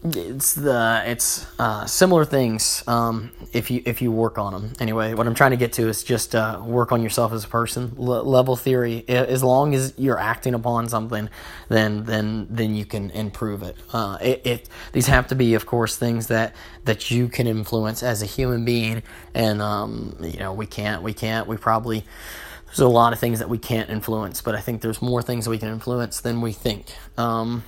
it's 0.02 0.54
the 0.54 1.02
it's 1.06 1.46
uh, 1.58 1.84
similar 1.86 2.24
things 2.24 2.82
um, 2.86 3.30
if 3.52 3.70
you 3.70 3.82
if 3.84 4.00
you 4.00 4.10
work 4.10 4.38
on 4.38 4.52
them 4.52 4.72
anyway 4.80 5.12
what 5.12 5.26
i'm 5.26 5.34
trying 5.34 5.50
to 5.50 5.58
get 5.58 5.72
to 5.74 5.88
is 5.88 6.02
just 6.02 6.34
uh, 6.34 6.60
work 6.64 6.90
on 6.90 7.02
yourself 7.02 7.32
as 7.32 7.44
a 7.44 7.48
person. 7.48 7.94
L- 7.98 8.24
level 8.24 8.56
theory 8.56 9.04
as 9.08 9.42
long 9.44 9.74
as 9.74 9.94
you're 9.96 10.18
acting 10.18 10.54
upon 10.54 10.88
something 10.88 11.28
then 11.68 12.04
then 12.04 12.46
then 12.50 12.74
you 12.74 12.84
can 12.84 13.10
improve 13.10 13.62
it. 13.62 13.76
Uh, 13.92 14.18
it, 14.20 14.40
it 14.44 14.68
these 14.92 15.06
have 15.06 15.28
to 15.28 15.34
be 15.34 15.54
of 15.54 15.66
course 15.66 15.96
things 15.96 16.26
that 16.28 16.54
that 16.84 17.10
you 17.10 17.28
can 17.28 17.46
influence 17.46 18.02
as 18.02 18.22
a 18.22 18.26
human 18.26 18.64
being. 18.64 19.02
And 19.34 19.60
um, 19.60 20.16
you 20.20 20.38
know 20.38 20.52
we 20.52 20.66
can't 20.66 21.02
we 21.02 21.12
can't 21.12 21.46
we 21.46 21.56
probably 21.56 22.04
there's 22.66 22.80
a 22.80 22.88
lot 22.88 23.12
of 23.12 23.18
things 23.18 23.40
that 23.40 23.48
we 23.48 23.58
can't 23.58 23.90
influence 23.90 24.40
but 24.42 24.54
i 24.54 24.60
think 24.60 24.80
there's 24.80 25.02
more 25.02 25.22
things 25.22 25.48
we 25.48 25.58
can 25.58 25.68
influence 25.68 26.20
than 26.20 26.40
we 26.40 26.52
think. 26.52 26.86
Um, 27.18 27.64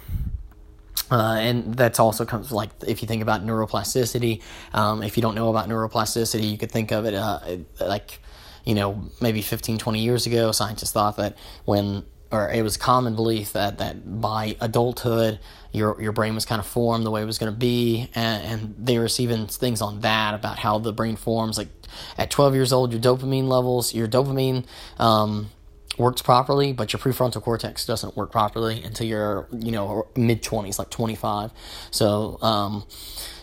uh, 1.13 1.35
and 1.35 1.75
that's 1.75 1.99
also 1.99 2.25
comes 2.25 2.51
like 2.51 2.71
if 2.87 3.03
you 3.03 3.09
think 3.09 3.21
about 3.21 3.45
neuroplasticity. 3.45 4.41
Um, 4.73 5.03
if 5.03 5.19
you 5.19 5.23
don't 5.23 5.35
know 5.35 5.51
about 5.51 5.69
neuroplasticity, 5.69 6.51
you 6.51 6.57
could 6.57 6.73
think 6.73 6.91
of 6.91 7.05
it 7.05 7.13
uh, 7.13 7.39
like, 7.79 8.21
you 8.65 8.75
know, 8.75 9.11
maybe 9.21 9.43
15, 9.43 9.77
20 9.77 10.01
years 10.01 10.27
ago, 10.27 10.53
scientists 10.53 10.93
thought 10.93 11.19
that 11.19 11.37
when, 11.67 12.05
or 12.31 12.49
it 12.49 12.63
was 12.63 12.79
common 12.79 13.15
belief 13.15 13.53
that, 13.53 13.77
that 13.77 14.23
by 14.23 14.57
adulthood, 14.59 15.39
your, 15.71 16.01
your 16.01 16.13
brain 16.13 16.35
was 16.35 16.47
kind 16.47 16.61
of 16.61 16.67
formed 16.67 17.05
the 17.05 17.11
way 17.11 17.21
it 17.21 17.27
was 17.27 17.39
going 17.39 17.53
to 17.53 17.59
be. 17.59 18.09
And, 18.15 18.45
and 18.45 18.75
there 18.79 19.03
was 19.03 19.21
even 19.21 19.49
things 19.49 19.83
on 19.83 20.01
that 20.01 20.33
about 20.35 20.59
how 20.59 20.79
the 20.79 20.95
brain 20.95 21.17
forms. 21.17 21.59
Like 21.59 21.69
at 22.17 22.31
12 22.31 22.55
years 22.55 22.73
old, 22.73 22.91
your 22.91 23.03
dopamine 23.03 23.49
levels, 23.49 23.93
your 23.93 24.09
dopamine, 24.09 24.65
um, 24.99 25.51
works 25.99 26.23
properly, 26.23 26.73
but 26.73 26.93
your 26.93 27.01
prefrontal 27.01 27.43
cortex 27.43 27.85
doesn't 27.87 28.17
work 28.17 28.33
properly 28.33 28.83
until 28.83 29.07
you're, 29.07 29.49
you 29.53 29.71
know, 29.71 30.07
mid 30.17 30.43
20s, 30.43 30.79
like 30.79 30.91
25. 30.91 31.51
So, 31.91 32.39
um, 32.43 32.85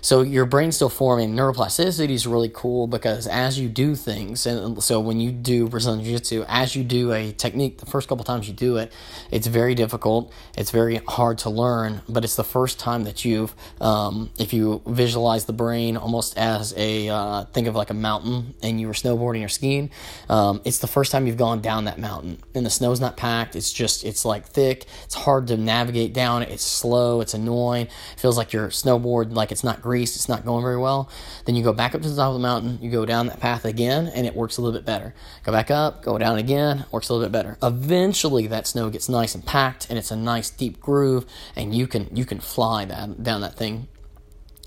so 0.01 0.21
your 0.21 0.45
brain's 0.45 0.75
still 0.75 0.89
forming. 0.89 1.35
Neuroplasticity 1.35 2.11
is 2.11 2.25
really 2.27 2.49
cool 2.53 2.87
because 2.87 3.27
as 3.27 3.59
you 3.59 3.69
do 3.69 3.95
things, 3.95 4.45
and 4.45 4.81
so 4.81 4.99
when 4.99 5.19
you 5.19 5.31
do 5.31 5.67
Brazilian 5.67 6.03
Jiu 6.03 6.13
Jitsu, 6.13 6.45
as 6.47 6.75
you 6.75 6.83
do 6.83 7.11
a 7.13 7.31
technique, 7.31 7.79
the 7.79 7.85
first 7.85 8.07
couple 8.07 8.23
times 8.23 8.47
you 8.47 8.53
do 8.53 8.77
it, 8.77 8.91
it's 9.31 9.47
very 9.47 9.75
difficult. 9.75 10.31
It's 10.57 10.71
very 10.71 10.97
hard 11.07 11.39
to 11.39 11.49
learn, 11.49 12.01
but 12.07 12.23
it's 12.23 12.35
the 12.35 12.43
first 12.43 12.79
time 12.79 13.03
that 13.03 13.25
you've, 13.25 13.53
um, 13.81 14.29
if 14.37 14.53
you 14.53 14.81
visualize 14.85 15.45
the 15.45 15.53
brain 15.53 15.97
almost 15.97 16.37
as 16.37 16.73
a, 16.77 17.09
uh, 17.09 17.43
think 17.45 17.67
of 17.67 17.75
like 17.75 17.89
a 17.89 17.93
mountain 17.93 18.53
and 18.61 18.79
you 18.79 18.87
were 18.87 18.93
snowboarding 18.93 19.43
or 19.43 19.49
skiing, 19.49 19.89
um, 20.29 20.61
it's 20.65 20.79
the 20.79 20.87
first 20.87 21.11
time 21.11 21.27
you've 21.27 21.37
gone 21.37 21.61
down 21.61 21.85
that 21.85 21.99
mountain 21.99 22.37
and 22.55 22.65
the 22.65 22.69
snow's 22.69 22.99
not 22.99 23.17
packed. 23.17 23.55
It's 23.55 23.71
just, 23.71 24.03
it's 24.03 24.25
like 24.25 24.45
thick. 24.45 24.85
It's 25.03 25.15
hard 25.15 25.47
to 25.47 25.57
navigate 25.57 26.13
down. 26.13 26.43
It's 26.43 26.63
slow. 26.63 27.21
It's 27.21 27.33
annoying. 27.33 27.87
It 27.87 28.19
feels 28.19 28.37
like 28.37 28.53
your 28.53 28.69
snowboard, 28.69 29.33
like 29.33 29.51
it's 29.51 29.63
not 29.63 29.81
it's 29.97 30.29
not 30.29 30.45
going 30.45 30.63
very 30.63 30.77
well. 30.77 31.09
Then 31.45 31.55
you 31.55 31.63
go 31.63 31.73
back 31.73 31.95
up 31.95 32.01
to 32.01 32.09
the 32.09 32.15
top 32.15 32.29
of 32.29 32.33
the 32.33 32.39
mountain, 32.39 32.79
you 32.81 32.91
go 32.91 33.05
down 33.05 33.27
that 33.27 33.39
path 33.39 33.65
again, 33.65 34.07
and 34.07 34.25
it 34.25 34.35
works 34.35 34.57
a 34.57 34.61
little 34.61 34.77
bit 34.77 34.85
better. 34.85 35.13
Go 35.43 35.51
back 35.51 35.71
up, 35.71 36.01
go 36.03 36.17
down 36.17 36.37
again, 36.37 36.85
works 36.91 37.09
a 37.09 37.13
little 37.13 37.27
bit 37.27 37.31
better. 37.31 37.57
Eventually, 37.61 38.47
that 38.47 38.67
snow 38.67 38.89
gets 38.89 39.09
nice 39.09 39.35
and 39.35 39.45
packed, 39.45 39.89
and 39.89 39.97
it's 39.97 40.11
a 40.11 40.15
nice 40.15 40.49
deep 40.49 40.79
groove, 40.79 41.25
and 41.55 41.73
you 41.75 41.87
can 41.87 42.09
you 42.15 42.25
can 42.25 42.39
fly 42.39 42.85
that 42.85 43.23
down 43.23 43.41
that 43.41 43.55
thing 43.55 43.87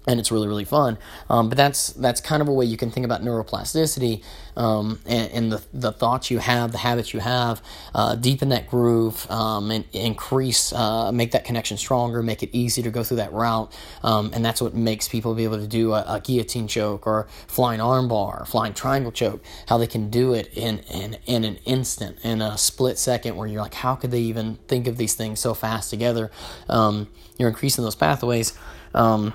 and 0.06 0.18
it's 0.18 0.32
really 0.32 0.48
really 0.48 0.64
fun. 0.64 0.98
Um, 1.28 1.48
but 1.48 1.56
that's 1.56 1.92
that's 1.92 2.20
kind 2.20 2.42
of 2.42 2.48
a 2.48 2.52
way 2.52 2.64
you 2.64 2.76
can 2.76 2.90
think 2.90 3.04
about 3.04 3.22
neuroplasticity 3.22 4.22
um, 4.56 5.00
and, 5.06 5.32
and, 5.32 5.52
the 5.52 5.62
the 5.72 5.92
thoughts 5.92 6.30
you 6.30 6.38
have, 6.38 6.72
the 6.72 6.78
habits 6.78 7.14
you 7.14 7.20
have, 7.20 7.62
uh, 7.94 8.14
deepen 8.16 8.50
that 8.50 8.66
groove 8.66 9.30
um, 9.30 9.70
and 9.70 9.84
increase, 9.92 10.72
uh, 10.72 11.10
make 11.10 11.32
that 11.32 11.44
connection 11.44 11.76
stronger, 11.78 12.22
make 12.22 12.42
it 12.42 12.50
easy 12.52 12.82
to 12.82 12.90
go 12.90 13.02
through 13.02 13.16
that 13.16 13.32
route, 13.32 13.72
um, 14.02 14.30
and 14.34 14.44
that's 14.44 14.60
what 14.60 14.74
makes 14.74 15.08
people 15.08 15.34
be 15.34 15.44
able 15.44 15.58
to 15.58 15.66
do 15.66 15.92
a, 15.92 16.04
a 16.06 16.20
guillotine 16.20 16.68
choke 16.68 17.06
or 17.06 17.26
flying 17.46 17.80
armbar, 17.80 18.46
flying 18.46 18.74
triangle 18.74 19.12
choke. 19.12 19.42
How 19.68 19.78
they 19.78 19.86
can 19.86 20.10
do 20.10 20.34
it 20.34 20.52
in 20.52 20.80
in 20.90 21.16
in 21.26 21.44
an 21.44 21.56
instant, 21.64 22.18
in 22.22 22.42
a 22.42 22.58
split 22.58 22.98
second, 22.98 23.36
where 23.36 23.48
you're 23.48 23.62
like, 23.62 23.74
how 23.74 23.94
could 23.94 24.10
they 24.10 24.20
even 24.20 24.56
think 24.68 24.86
of 24.86 24.98
these 24.98 25.14
things 25.14 25.40
so 25.40 25.54
fast 25.54 25.88
together? 25.88 26.30
Um, 26.68 27.08
you're 27.38 27.48
increasing 27.48 27.84
those 27.84 27.96
pathways. 27.96 28.52
Um, 28.94 29.32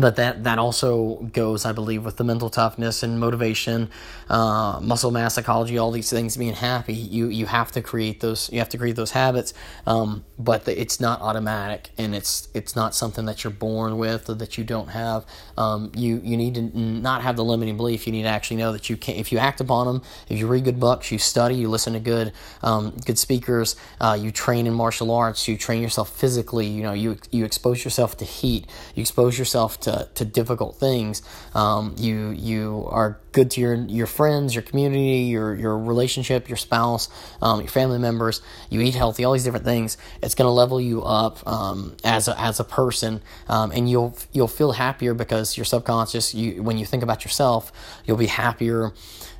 but 0.00 0.16
that 0.16 0.44
that 0.44 0.58
also 0.58 1.16
goes, 1.32 1.64
I 1.64 1.72
believe, 1.72 2.04
with 2.04 2.16
the 2.16 2.24
mental 2.24 2.50
toughness 2.50 3.02
and 3.02 3.18
motivation, 3.18 3.90
uh, 4.28 4.78
muscle 4.80 5.10
mass 5.10 5.34
psychology, 5.34 5.78
all 5.78 5.90
these 5.90 6.10
things 6.10 6.36
being 6.36 6.54
happy. 6.54 6.94
You 6.94 7.28
you 7.28 7.46
have 7.46 7.72
to 7.72 7.82
create 7.82 8.20
those. 8.20 8.50
You 8.52 8.58
have 8.60 8.68
to 8.70 8.78
create 8.78 8.96
those 8.96 9.12
habits, 9.12 9.54
um, 9.86 10.24
but 10.38 10.64
the, 10.64 10.80
it's 10.80 11.00
not 11.00 11.20
automatic, 11.20 11.90
and 11.98 12.14
it's 12.14 12.48
it's 12.54 12.76
not 12.76 12.94
something 12.94 13.24
that 13.26 13.44
you're 13.44 13.52
born 13.52 13.98
with 13.98 14.28
or 14.30 14.34
that 14.34 14.56
you 14.58 14.64
don't 14.64 14.88
have. 14.88 15.26
Um, 15.56 15.90
you 15.94 16.20
you 16.22 16.36
need 16.36 16.54
to 16.54 16.62
not 16.78 17.22
have 17.22 17.36
the 17.36 17.44
limiting 17.44 17.76
belief. 17.76 18.06
You 18.06 18.12
need 18.12 18.22
to 18.22 18.28
actually 18.28 18.58
know 18.58 18.72
that 18.72 18.88
you 18.88 18.96
can. 18.96 19.16
If 19.16 19.32
you 19.32 19.38
act 19.38 19.60
upon 19.60 19.86
them, 19.86 20.02
if 20.28 20.38
you 20.38 20.46
read 20.46 20.64
good 20.64 20.80
books, 20.80 21.10
you 21.10 21.18
study, 21.18 21.56
you 21.56 21.68
listen 21.68 21.92
to 21.94 22.00
good 22.00 22.32
um, 22.62 22.94
good 23.04 23.18
speakers, 23.18 23.76
uh, 24.00 24.16
you 24.20 24.30
train 24.30 24.66
in 24.66 24.74
martial 24.74 25.10
arts, 25.10 25.48
you 25.48 25.56
train 25.56 25.82
yourself 25.82 26.10
physically. 26.10 26.66
You 26.66 26.82
know 26.82 26.92
you 26.92 27.18
you 27.30 27.44
expose 27.44 27.84
yourself 27.84 28.16
to 28.18 28.24
heat, 28.24 28.66
you 28.94 29.00
expose 29.00 29.38
yourself 29.38 29.80
to 29.80 29.87
to, 29.88 30.08
to 30.14 30.24
difficult 30.24 30.76
things. 30.76 31.22
Um, 31.54 31.94
you 31.98 32.30
you 32.30 32.86
are 32.90 33.18
good 33.32 33.50
to 33.52 33.60
your 33.60 33.74
your 33.74 34.06
friends, 34.06 34.54
your 34.54 34.62
community, 34.62 35.30
your 35.30 35.54
your 35.54 35.78
relationship, 35.78 36.48
your 36.48 36.56
spouse, 36.56 37.08
um, 37.40 37.60
your 37.60 37.68
family 37.68 37.98
members. 37.98 38.42
You 38.70 38.80
eat 38.80 38.94
healthy, 38.94 39.24
all 39.24 39.32
these 39.32 39.44
different 39.44 39.64
things. 39.64 39.96
It's 40.22 40.34
going 40.34 40.46
to 40.46 40.52
level 40.52 40.80
you 40.80 41.02
up 41.02 41.46
um, 41.46 41.96
as 42.04 42.28
a, 42.28 42.38
as 42.38 42.60
a 42.60 42.64
person, 42.64 43.22
um, 43.48 43.72
and 43.72 43.88
you'll 43.88 44.16
you'll 44.32 44.48
feel 44.48 44.72
happier 44.72 45.14
because 45.14 45.56
your 45.56 45.64
subconscious. 45.64 46.34
You 46.34 46.62
when 46.62 46.78
you 46.78 46.84
think 46.84 47.02
about 47.02 47.24
yourself, 47.24 47.72
you'll 48.04 48.16
be 48.18 48.26
happier 48.26 48.92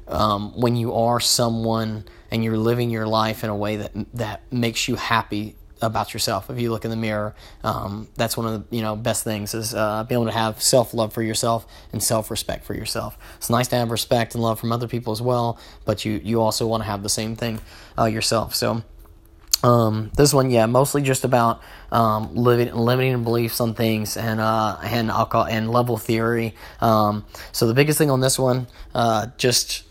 um, 0.09 0.59
when 0.59 0.77
you 0.77 0.95
are 0.95 1.21
someone 1.21 2.05
and 2.31 2.43
you're 2.43 2.57
living 2.57 2.91
your 2.91 3.07
life 3.07 3.45
in 3.45 3.51
a 3.51 3.57
way 3.57 3.77
that 3.77 3.93
that 4.15 4.41
makes 4.53 4.89
you 4.89 4.97
happy 4.97 5.57
about 5.83 6.13
yourself. 6.15 6.51
If 6.51 6.61
you 6.61 6.71
look 6.71 6.85
in 6.85 6.91
the 6.91 6.97
mirror, 6.97 7.35
um, 7.65 8.09
that's 8.17 8.37
one 8.37 8.47
of 8.47 8.69
the 8.71 8.77
you 8.77 8.83
know 8.83 8.97
best 8.97 9.25
things 9.25 9.55
is 9.55 9.75
uh, 9.75 10.05
being 10.05 10.21
able 10.21 10.31
to 10.31 10.37
have 10.37 10.63
self 10.63 10.95
love 10.95 11.13
for 11.13 11.23
yourself 11.23 11.67
and 11.93 12.03
self 12.03 12.31
respect 12.31 12.65
for 12.65 12.75
yourself. 12.75 13.19
It's 13.37 13.51
nice 13.51 13.69
to 13.69 13.77
have 13.77 13.91
respect 13.91 14.35
and 14.35 14.43
love 14.43 14.59
from 14.61 14.73
other 14.73 14.89
people 14.89 15.13
as 15.13 15.23
well, 15.23 15.59
but 15.85 16.05
you 16.05 16.21
you 16.23 16.41
also 16.41 16.67
want 16.67 16.83
to 16.83 16.89
have 16.89 17.03
the 17.03 17.09
same 17.09 17.37
thing 17.37 17.61
uh, 17.99 18.05
yourself. 18.05 18.55
So 18.55 18.83
Um, 19.65 20.11
this 20.15 20.33
one, 20.33 20.51
yeah, 20.53 20.67
mostly 20.67 21.03
just 21.03 21.25
about 21.25 21.61
um, 21.91 22.33
living, 22.37 22.73
limiting 22.73 23.25
beliefs 23.25 23.61
on 23.61 23.75
things 23.75 24.17
and 24.17 24.39
uh, 24.41 24.79
and 24.85 25.11
alcohol 25.11 25.47
and 25.47 25.69
level 25.73 25.97
theory. 25.97 26.55
Um, 26.81 27.25
so 27.51 27.67
the 27.67 27.75
biggest 27.75 27.99
thing 27.99 28.09
on 28.11 28.21
this 28.21 28.39
one, 28.39 28.69
uh, 28.95 29.27
just 29.37 29.83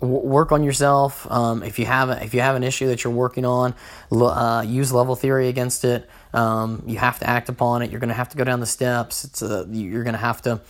work 0.00 0.52
on 0.52 0.62
yourself. 0.62 1.30
Um, 1.30 1.62
if 1.62 1.78
you 1.78 1.86
have 1.86 2.10
a, 2.10 2.22
if 2.22 2.34
you 2.34 2.40
have 2.40 2.56
an 2.56 2.62
issue 2.62 2.86
that 2.88 3.04
you're 3.04 3.12
working 3.12 3.44
on, 3.44 3.74
uh, 4.12 4.64
use 4.66 4.92
level 4.92 5.16
theory 5.16 5.48
against 5.48 5.84
it. 5.84 6.08
Um, 6.32 6.82
you 6.86 6.98
have 6.98 7.18
to 7.18 7.28
act 7.28 7.48
upon 7.48 7.82
it. 7.82 7.90
You're 7.90 8.00
going 8.00 8.08
to 8.08 8.14
have 8.14 8.30
to 8.30 8.36
go 8.36 8.44
down 8.44 8.60
the 8.60 8.66
steps. 8.66 9.24
It's 9.24 9.42
a, 9.42 9.66
you're 9.70 10.04
going 10.04 10.14
to 10.14 10.18
have 10.18 10.42
to 10.42 10.60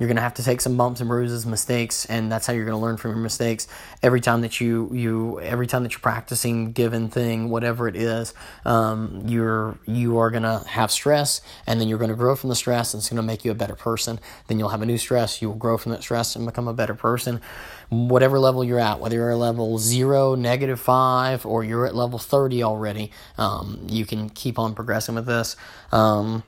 you're 0.00 0.06
going 0.06 0.16
to 0.16 0.22
have 0.22 0.34
to 0.34 0.42
take 0.42 0.62
some 0.62 0.78
bumps 0.78 1.00
and 1.00 1.08
bruises, 1.08 1.44
mistakes, 1.44 2.06
and 2.06 2.32
that's 2.32 2.46
how 2.46 2.54
you're 2.54 2.64
going 2.64 2.76
to 2.76 2.82
learn 2.82 2.96
from 2.96 3.10
your 3.10 3.20
mistakes. 3.20 3.68
Every 4.02 4.22
time 4.22 4.40
that 4.40 4.58
you 4.58 4.88
you 4.94 5.38
every 5.40 5.66
time 5.66 5.82
that 5.82 5.92
you're 5.92 6.00
practicing 6.00 6.72
given 6.72 7.10
thing, 7.10 7.50
whatever 7.50 7.86
it 7.86 7.96
is, 7.96 8.32
um, 8.64 9.24
you're 9.26 9.78
you 9.84 10.16
are 10.16 10.30
going 10.30 10.44
to 10.44 10.64
have 10.66 10.90
stress, 10.90 11.42
and 11.66 11.78
then 11.78 11.86
you're 11.86 11.98
going 11.98 12.10
to 12.10 12.16
grow 12.16 12.34
from 12.34 12.48
the 12.48 12.56
stress, 12.56 12.94
and 12.94 13.02
it's 13.02 13.10
going 13.10 13.18
to 13.18 13.22
make 13.22 13.44
you 13.44 13.50
a 13.50 13.54
better 13.54 13.74
person. 13.74 14.18
Then 14.46 14.58
you'll 14.58 14.70
have 14.70 14.80
a 14.80 14.86
new 14.86 14.96
stress. 14.96 15.42
You 15.42 15.48
will 15.48 15.56
grow 15.56 15.76
from 15.76 15.92
that 15.92 16.00
stress 16.00 16.34
and 16.34 16.46
become 16.46 16.66
a 16.66 16.72
better 16.72 16.94
person. 16.94 17.42
Whatever 17.90 18.38
level 18.38 18.62
you're 18.62 18.78
at, 18.78 19.00
whether 19.00 19.16
you're 19.16 19.32
at 19.32 19.36
level 19.36 19.78
zero, 19.78 20.34
negative 20.34 20.80
five, 20.80 21.44
or 21.44 21.64
you're 21.64 21.86
at 21.86 21.94
level 21.94 22.18
thirty 22.18 22.62
already, 22.62 23.10
um, 23.36 23.84
you 23.88 24.06
can 24.06 24.30
keep 24.30 24.58
on 24.58 24.74
progressing 24.74 25.16
with 25.16 25.26
this. 25.26 25.56
Um, 25.90 26.44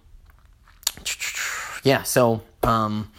yeah, 1.82 2.02
so 2.04 2.42
um, 2.62 3.10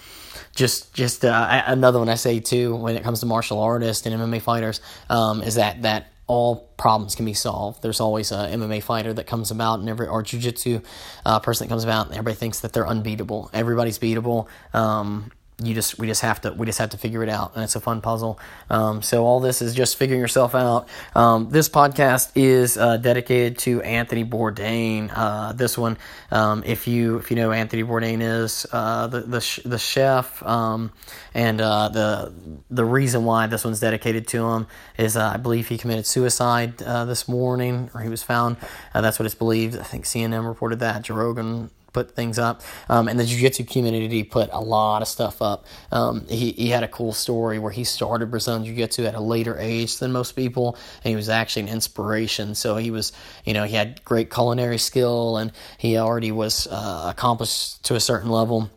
just 0.56 0.94
just 0.94 1.26
uh, 1.26 1.64
another 1.66 2.00
one 2.00 2.10
I 2.10 2.16
say 2.16 2.40
too 2.40 2.76
when 2.76 2.96
it 2.96 3.04
comes 3.04 3.20
to 3.22 3.26
martial 3.26 3.60
artists 3.60 4.06
and 4.06 4.16
MMA 4.20 4.42
fighters 4.42 4.82
um, 5.10 5.42
is 5.42 5.56
that 5.56 5.82
that 5.82 6.14
all 6.28 6.70
problems 6.78 7.16
can 7.16 7.26
be 7.26 7.34
solved. 7.34 7.82
There's 7.82 8.00
always 8.00 8.32
a 8.32 8.48
MMA 8.48 8.82
fighter 8.84 9.14
that 9.14 9.28
comes 9.28 9.52
about, 9.52 9.80
and 9.80 9.90
every 9.90 10.08
or 10.08 10.24
jujitsu 10.24 10.84
uh, 11.26 11.40
person 11.40 11.68
that 11.68 11.70
comes 11.70 11.84
about, 11.84 12.08
and 12.08 12.16
everybody 12.16 12.36
thinks 12.36 12.62
that 12.62 12.74
they're 12.74 12.88
unbeatable. 12.88 13.50
Everybody's 13.54 14.00
beatable. 14.00 14.48
Um, 14.74 15.32
you 15.62 15.74
just 15.74 16.00
we 16.00 16.08
just 16.08 16.22
have 16.22 16.42
to 16.42 16.52
we 16.54 16.66
just 16.66 16.80
have 16.80 16.90
to 16.90 16.98
figure 16.98 17.22
it 17.22 17.30
out 17.30 17.54
and 17.54 17.64
it's 17.64 17.76
a 17.76 17.80
fun 17.80 18.02
puzzle. 18.02 18.40
Um, 18.70 19.02
so 19.02 19.24
all 19.26 19.40
this 19.40 19.62
is 19.62 19.76
just 19.76 19.98
figuring 19.98 20.20
yourself 20.20 20.56
out. 20.56 20.88
Um, 21.16 21.50
this 21.50 21.70
podcast 21.70 22.32
is 22.36 22.78
uh, 22.78 22.98
dedicated 22.98 23.60
to 23.60 23.82
anthony 23.84 24.26
bourdain. 24.26 25.12
Uh, 25.14 25.54
this 25.54 25.78
one 25.78 25.98
um, 26.32 26.64
if 26.66 26.88
you 26.88 27.18
if 27.18 27.30
you 27.30 27.36
know 27.36 27.52
anthony 27.52 27.84
bourdain 27.84 28.22
is 28.22 28.66
uh, 28.72 29.08
the 29.08 29.22
the, 29.22 29.42
sh- 29.42 29.60
the 29.64 29.78
chef 29.78 30.42
um, 30.44 30.92
and 31.34 31.62
uh, 31.62 31.90
the 31.90 32.34
the 32.72 32.86
reason 32.86 33.24
why 33.26 33.46
this 33.48 33.64
one's 33.64 33.80
dedicated 33.80 34.28
to 34.28 34.46
him 34.46 34.68
is 34.98 35.16
uh, 35.16 35.32
i 35.34 35.38
believe 35.38 35.68
he 35.68 35.78
committed 35.78 36.06
suicide 36.06 36.82
uh, 36.84 37.06
this 37.06 37.28
morning 37.28 37.90
or 37.94 38.02
he 38.02 38.10
was 38.10 38.24
found. 38.24 38.58
That's 38.94 39.20
what 39.20 39.26
it's 39.26 39.36
believed. 39.36 39.78
I 39.78 39.84
think 39.84 40.06
cnn 40.06 40.48
reported 40.48 40.80
that. 40.80 41.04
Joe 41.04 41.16
rogan 41.16 41.70
put 41.94 42.16
things 42.16 42.38
up. 42.38 42.62
Um, 42.90 43.08
and 43.08 43.20
the 43.20 43.24
jiu-jitsu 43.24 43.66
community 43.66 44.24
put 44.24 44.50
a 44.52 44.60
lot 44.60 45.02
of 45.02 45.08
stuff 45.08 45.42
up. 45.42 45.66
Um, 45.92 46.26
he, 46.28 46.52
he 46.52 46.70
had 46.70 46.84
a 46.84 46.88
cool 46.88 47.14
story 47.14 47.60
where 47.60 47.72
he 47.72 47.84
started 47.84 48.32
Brazilian 48.32 48.66
jiu-jitsu 48.66 49.06
at 49.06 49.16
a 49.16 49.22
later 49.22 49.58
age 49.58 49.98
than 49.98 50.12
most 50.12 50.34
people, 50.34 50.78
and 51.04 51.10
he 51.10 51.16
was 51.16 51.30
actually 51.30 51.64
an 51.64 51.70
inspiration. 51.70 52.56
So 52.56 52.76
he 52.76 52.92
was, 52.92 53.14
you 53.46 53.54
know, 53.54 53.64
he 53.64 53.76
had 53.76 54.04
great 54.04 54.30
culinary 54.30 54.80
skill, 54.80 55.38
and 55.38 55.52
he 55.78 55.98
already 55.98 56.32
was 56.32 56.68
uh, 56.68 57.06
accomplished 57.10 57.86
to 57.86 57.96
a 57.96 58.00
certain 58.00 58.30
level. 58.30 58.70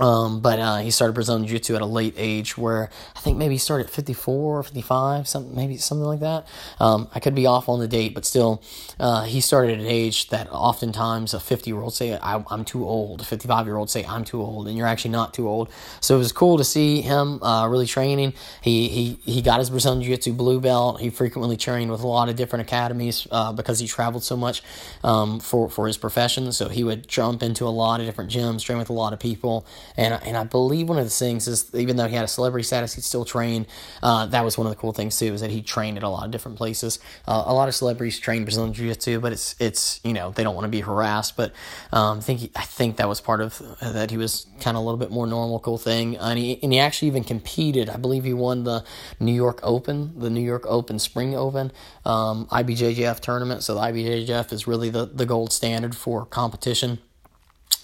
Um, 0.00 0.40
but 0.40 0.58
uh, 0.58 0.76
he 0.78 0.90
started 0.90 1.12
Brazilian 1.12 1.46
Jiu 1.46 1.56
Jitsu 1.56 1.76
at 1.76 1.82
a 1.82 1.86
late 1.86 2.14
age, 2.16 2.58
where 2.58 2.90
I 3.14 3.20
think 3.20 3.38
maybe 3.38 3.54
he 3.54 3.58
started 3.58 3.86
at 3.86 3.92
54 3.92 4.58
or 4.58 4.62
55, 4.62 5.28
something, 5.28 5.54
maybe 5.54 5.76
something 5.76 6.06
like 6.06 6.20
that. 6.20 6.48
Um, 6.80 7.08
I 7.14 7.20
could 7.20 7.34
be 7.34 7.46
off 7.46 7.68
on 7.68 7.78
the 7.78 7.86
date, 7.86 8.12
but 8.14 8.24
still, 8.24 8.62
uh, 8.98 9.22
he 9.22 9.40
started 9.40 9.72
at 9.72 9.80
an 9.80 9.86
age 9.86 10.28
that 10.30 10.48
oftentimes 10.50 11.32
a 11.32 11.40
50 11.40 11.70
year 11.70 11.80
old 11.80 11.94
say, 11.94 12.16
I, 12.16 12.42
am 12.50 12.64
too 12.64 12.86
old. 12.86 13.20
A 13.20 13.24
55 13.24 13.66
year 13.66 13.76
old 13.76 13.88
say, 13.88 14.04
I'm 14.04 14.24
too 14.24 14.40
old, 14.40 14.66
and 14.66 14.76
you're 14.76 14.86
actually 14.86 15.12
not 15.12 15.32
too 15.32 15.48
old. 15.48 15.70
So 16.00 16.16
it 16.16 16.18
was 16.18 16.32
cool 16.32 16.58
to 16.58 16.64
see 16.64 17.00
him 17.00 17.40
uh, 17.42 17.68
really 17.68 17.86
training. 17.86 18.34
He, 18.62 18.88
he, 18.88 19.18
he 19.24 19.42
got 19.42 19.60
his 19.60 19.70
Brazilian 19.70 20.02
Jiu 20.02 20.14
Jitsu 20.14 20.32
blue 20.32 20.60
belt. 20.60 21.00
He 21.00 21.10
frequently 21.10 21.56
trained 21.56 21.92
with 21.92 22.02
a 22.02 22.06
lot 22.08 22.28
of 22.28 22.34
different 22.34 22.66
academies 22.66 23.28
uh, 23.30 23.52
because 23.52 23.78
he 23.78 23.86
traveled 23.86 24.24
so 24.24 24.36
much 24.36 24.62
um, 25.04 25.38
for, 25.38 25.70
for 25.70 25.86
his 25.86 25.96
profession. 25.96 26.50
So 26.50 26.68
he 26.68 26.82
would 26.82 27.06
jump 27.06 27.44
into 27.44 27.64
a 27.64 27.70
lot 27.70 28.00
of 28.00 28.06
different 28.06 28.30
gyms, 28.30 28.64
train 28.64 28.78
with 28.78 28.90
a 28.90 28.92
lot 28.92 29.12
of 29.12 29.20
people. 29.20 29.64
And, 29.96 30.14
and 30.24 30.36
I 30.36 30.44
believe 30.44 30.88
one 30.88 30.98
of 30.98 31.04
the 31.04 31.10
things 31.10 31.46
is, 31.48 31.72
even 31.74 31.96
though 31.96 32.06
he 32.06 32.16
had 32.16 32.24
a 32.24 32.28
celebrity 32.28 32.64
status, 32.64 32.94
he 32.94 33.00
still 33.00 33.24
trained. 33.24 33.66
Uh, 34.02 34.26
that 34.26 34.44
was 34.44 34.58
one 34.58 34.66
of 34.66 34.72
the 34.72 34.76
cool 34.76 34.92
things 34.92 35.18
too, 35.18 35.32
is 35.32 35.40
that 35.40 35.50
he 35.50 35.62
trained 35.62 35.96
at 35.96 36.02
a 36.02 36.08
lot 36.08 36.24
of 36.24 36.30
different 36.30 36.56
places. 36.58 36.98
Uh, 37.26 37.44
a 37.46 37.54
lot 37.54 37.68
of 37.68 37.74
celebrities 37.74 38.18
train 38.18 38.44
Brazilian 38.44 38.72
Jiu 38.72 38.88
Jitsu, 38.88 39.20
but 39.20 39.32
it's 39.32 39.54
it's 39.60 40.00
you 40.04 40.12
know 40.12 40.30
they 40.30 40.42
don't 40.42 40.54
want 40.54 40.64
to 40.64 40.70
be 40.70 40.80
harassed. 40.80 41.36
But 41.36 41.52
um, 41.92 42.18
I 42.18 42.20
think 42.20 42.40
he, 42.40 42.50
I 42.56 42.62
think 42.62 42.96
that 42.96 43.08
was 43.08 43.20
part 43.20 43.40
of 43.40 43.60
uh, 43.80 43.92
that 43.92 44.10
he 44.10 44.16
was 44.16 44.46
kind 44.60 44.76
of 44.76 44.82
a 44.82 44.84
little 44.84 44.98
bit 44.98 45.10
more 45.10 45.26
normal, 45.26 45.60
cool 45.60 45.78
thing. 45.78 46.16
And 46.16 46.38
he 46.38 46.58
and 46.62 46.72
he 46.72 46.78
actually 46.78 47.08
even 47.08 47.24
competed. 47.24 47.88
I 47.88 47.96
believe 47.96 48.24
he 48.24 48.32
won 48.32 48.64
the 48.64 48.84
New 49.20 49.34
York 49.34 49.60
Open, 49.62 50.18
the 50.18 50.30
New 50.30 50.42
York 50.42 50.64
Open 50.66 50.98
Spring 50.98 51.34
Open 51.34 51.72
um, 52.04 52.46
IBJJF 52.46 53.20
tournament. 53.20 53.62
So 53.62 53.74
the 53.74 53.80
IBJJF 53.80 54.52
is 54.52 54.66
really 54.66 54.90
the 54.90 55.06
the 55.06 55.26
gold 55.26 55.52
standard 55.52 55.96
for 55.96 56.26
competition. 56.26 56.98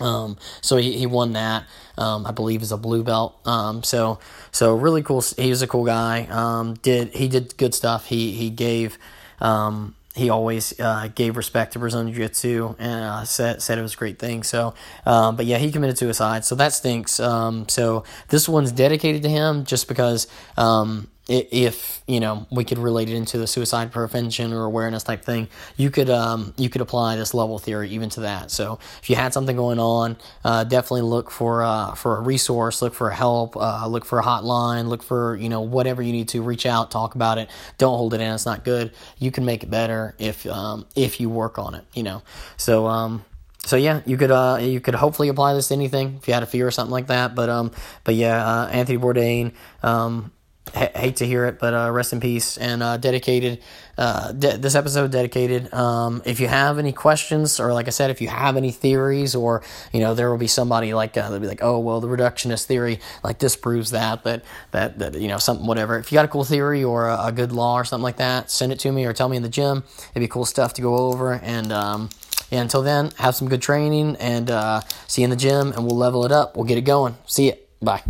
Um, 0.01 0.38
so 0.62 0.77
he, 0.79 0.97
he 0.97 1.07
won 1.07 1.35
that, 1.35 1.66
um, 1.99 2.25
I 2.25 2.31
believe 2.31 2.62
is 2.62 2.73
a 2.73 2.79
blue 2.79 3.03
belt. 3.03 3.38
Um, 3.45 3.83
so, 3.83 4.19
so 4.51 4.75
really 4.75 5.03
cool. 5.03 5.23
He 5.37 5.51
was 5.51 5.61
a 5.61 5.66
cool 5.66 5.85
guy. 5.85 6.27
Um, 6.31 6.75
did, 6.75 7.14
he 7.14 7.29
did 7.29 7.57
good 7.59 7.75
stuff. 7.75 8.07
He, 8.07 8.33
he 8.33 8.49
gave, 8.49 8.97
um, 9.40 9.95
he 10.14 10.29
always 10.29 10.79
uh, 10.81 11.09
gave 11.14 11.37
respect 11.37 11.75
to 11.75 11.79
Brazilian 11.79 12.12
Jiu 12.12 12.25
Jitsu 12.25 12.75
and 12.79 13.05
uh, 13.05 13.25
said 13.25 13.62
said 13.62 13.79
it 13.79 13.83
was 13.83 13.95
a 13.95 13.97
great 13.97 14.19
thing. 14.19 14.43
So, 14.43 14.75
um, 15.07 15.37
but 15.37 15.47
yeah, 15.47 15.59
he 15.59 15.71
committed 15.71 15.99
suicide, 15.99 16.45
so 16.45 16.57
that 16.57 16.73
stinks. 16.73 17.21
Um, 17.21 17.69
so 17.69 18.05
this 18.29 18.49
one's 18.49 18.73
dedicated 18.73 19.23
to 19.23 19.29
him 19.29 19.64
just 19.64 19.87
because 19.87 20.27
um, 20.57 21.09
if 21.31 22.03
you 22.09 22.19
know 22.19 22.47
we 22.51 22.64
could 22.64 22.79
relate 22.79 23.09
it 23.09 23.14
into 23.14 23.38
the 23.38 23.47
suicide 23.47 23.93
prevention 23.93 24.53
or 24.53 24.64
awareness 24.64 25.05
type 25.05 25.25
thing 25.25 25.49
you 25.77 25.90
could 25.90 26.11
um, 26.11 26.53
you 26.57 26.69
could 26.69 26.81
apply 26.81 27.16
this 27.16 27.33
level 27.33 27.59
theory 27.59 27.90
even 27.90 28.09
to 28.11 28.21
that. 28.21 28.51
So 28.51 28.79
if 29.01 29.09
you 29.09 29.16
had 29.16 29.33
something 29.33 29.57
going 29.57 29.79
on 29.79 30.16
uh, 30.45 30.64
definitely 30.64 31.03
look 31.03 31.31
for 31.31 31.62
uh, 31.62 31.95
for 31.95 32.16
a 32.16 32.21
resource 32.21 32.83
look 32.83 32.95
for 32.95 33.11
help 33.11 33.57
uh, 33.57 33.87
look 33.87 34.05
for 34.05 34.19
a 34.19 34.23
hotline 34.23 34.88
look 34.88 35.03
for 35.03 35.37
you 35.37 35.49
know 35.49 35.61
whatever 35.61 36.03
you 36.03 36.12
need 36.12 36.29
to 36.29 36.43
reach 36.43 36.66
out 36.66 36.90
talk 36.90 37.14
about 37.14 37.38
it. 37.38 37.49
Don't 37.79 37.97
hold 37.97 38.14
it 38.14 38.21
in. 38.21 38.33
It's 38.33 38.47
not 38.47 38.64
good. 38.64 38.93
You 39.19 39.31
can 39.31 39.45
make 39.45 39.62
it 39.62 39.71
better 39.71 40.14
if 40.19 40.47
um, 40.47 40.87
if 40.97 41.21
you 41.21 41.31
work 41.31 41.59
on 41.59 41.75
it 41.75 41.85
you 41.95 42.03
know. 42.03 42.23
So 42.57 42.87
um, 42.87 43.25
so 43.64 43.77
yeah, 43.77 44.01
you 44.07 44.16
could 44.16 44.31
uh, 44.31 44.59
you 44.61 44.81
could 44.81 44.95
hopefully 44.95 45.29
apply 45.29 45.55
this 45.55 45.69
to 45.69 45.75
anything 45.75 46.16
if 46.16 46.29
you 46.29 46.35
had 46.35 46.43
a 46.43 46.47
fear 46.47 46.66
or 46.66 46.71
something 46.71 46.93
like 46.93 47.09
that. 47.09 47.35
But 47.35 47.49
um, 47.49 47.73
but 48.05 48.14
yeah, 48.14 48.45
uh, 48.45 48.66
Anthony 48.69 48.99
Bourdain, 48.99 49.53
um, 49.83 50.33
Hate 50.75 51.17
to 51.17 51.27
hear 51.27 51.47
it, 51.47 51.59
but 51.59 51.75
uh, 51.75 51.91
rest 51.91 52.13
in 52.13 52.21
peace. 52.21 52.57
And 52.57 52.83
uh, 52.83 52.97
dedicated, 52.97 53.61
uh, 53.99 54.33
de- 54.33 54.57
this 54.57 54.75
episode 54.75 55.11
dedicated. 55.11 55.73
Um, 55.75 56.23
if 56.25 56.41
you 56.41 56.49
have 56.49 56.79
any 56.79 56.93
questions, 56.93 57.59
or 57.59 57.73
like 57.73 57.87
I 57.87 57.91
said, 57.91 58.11
if 58.11 58.21
you 58.21 58.29
have 58.29 58.57
any 58.57 58.71
theories, 58.71 59.35
or 59.35 59.63
you 59.93 60.01
know, 60.01 60.15
there 60.15 60.31
will 60.31 60.39
be 60.39 60.47
somebody 60.47 60.95
like 60.95 61.17
uh, 61.17 61.29
they'll 61.31 61.41
be 61.41 61.47
like, 61.47 61.63
oh, 61.63 61.79
well, 61.79 62.01
the 62.01 62.09
reductionist 62.09 62.67
theory 62.67 63.01
like 63.25 63.39
disproves 63.39 63.91
that, 63.91 64.25
that 64.25 64.45
that 64.71 64.99
that 64.99 65.15
you 65.21 65.29
know, 65.29 65.39
something 65.39 65.67
whatever. 65.67 65.99
If 65.99 66.13
you 66.13 66.17
got 66.17 66.25
a 66.25 66.29
cool 66.29 66.45
theory 66.45 66.85
or 66.85 67.09
a, 67.09 67.27
a 67.27 67.33
good 67.33 67.53
law 67.53 67.77
or 67.77 67.85
something 67.85 68.05
like 68.05 68.17
that, 68.19 68.51
send 68.51 68.73
it 68.73 68.79
to 68.81 68.93
me 68.93 69.05
or 69.05 69.13
tell 69.13 69.29
me 69.29 69.37
in 69.37 69.43
the 69.43 69.49
gym. 69.49 69.85
It'd 70.11 70.21
be 70.21 70.29
cool 70.29 70.45
stuff 70.45 70.75
to 70.75 70.83
go 70.83 70.97
over. 70.97 71.35
And 71.35 71.73
um, 71.73 72.11
yeah, 72.51 72.63
until 72.63 72.83
then, 72.83 73.11
have 73.19 73.35
some 73.35 73.49
good 73.49 73.63
training 73.63 74.17
and 74.17 74.51
uh, 74.51 74.81
see 75.07 75.23
you 75.23 75.25
in 75.25 75.31
the 75.31 75.37
gym, 75.37 75.73
and 75.73 75.85
we'll 75.85 75.97
level 75.97 76.25
it 76.25 76.33
up. 76.33 76.57
We'll 76.57 76.67
get 76.67 76.79
it 76.79 76.83
going. 76.83 77.17
See 77.27 77.47
you. 77.47 77.55
Bye. 77.81 78.03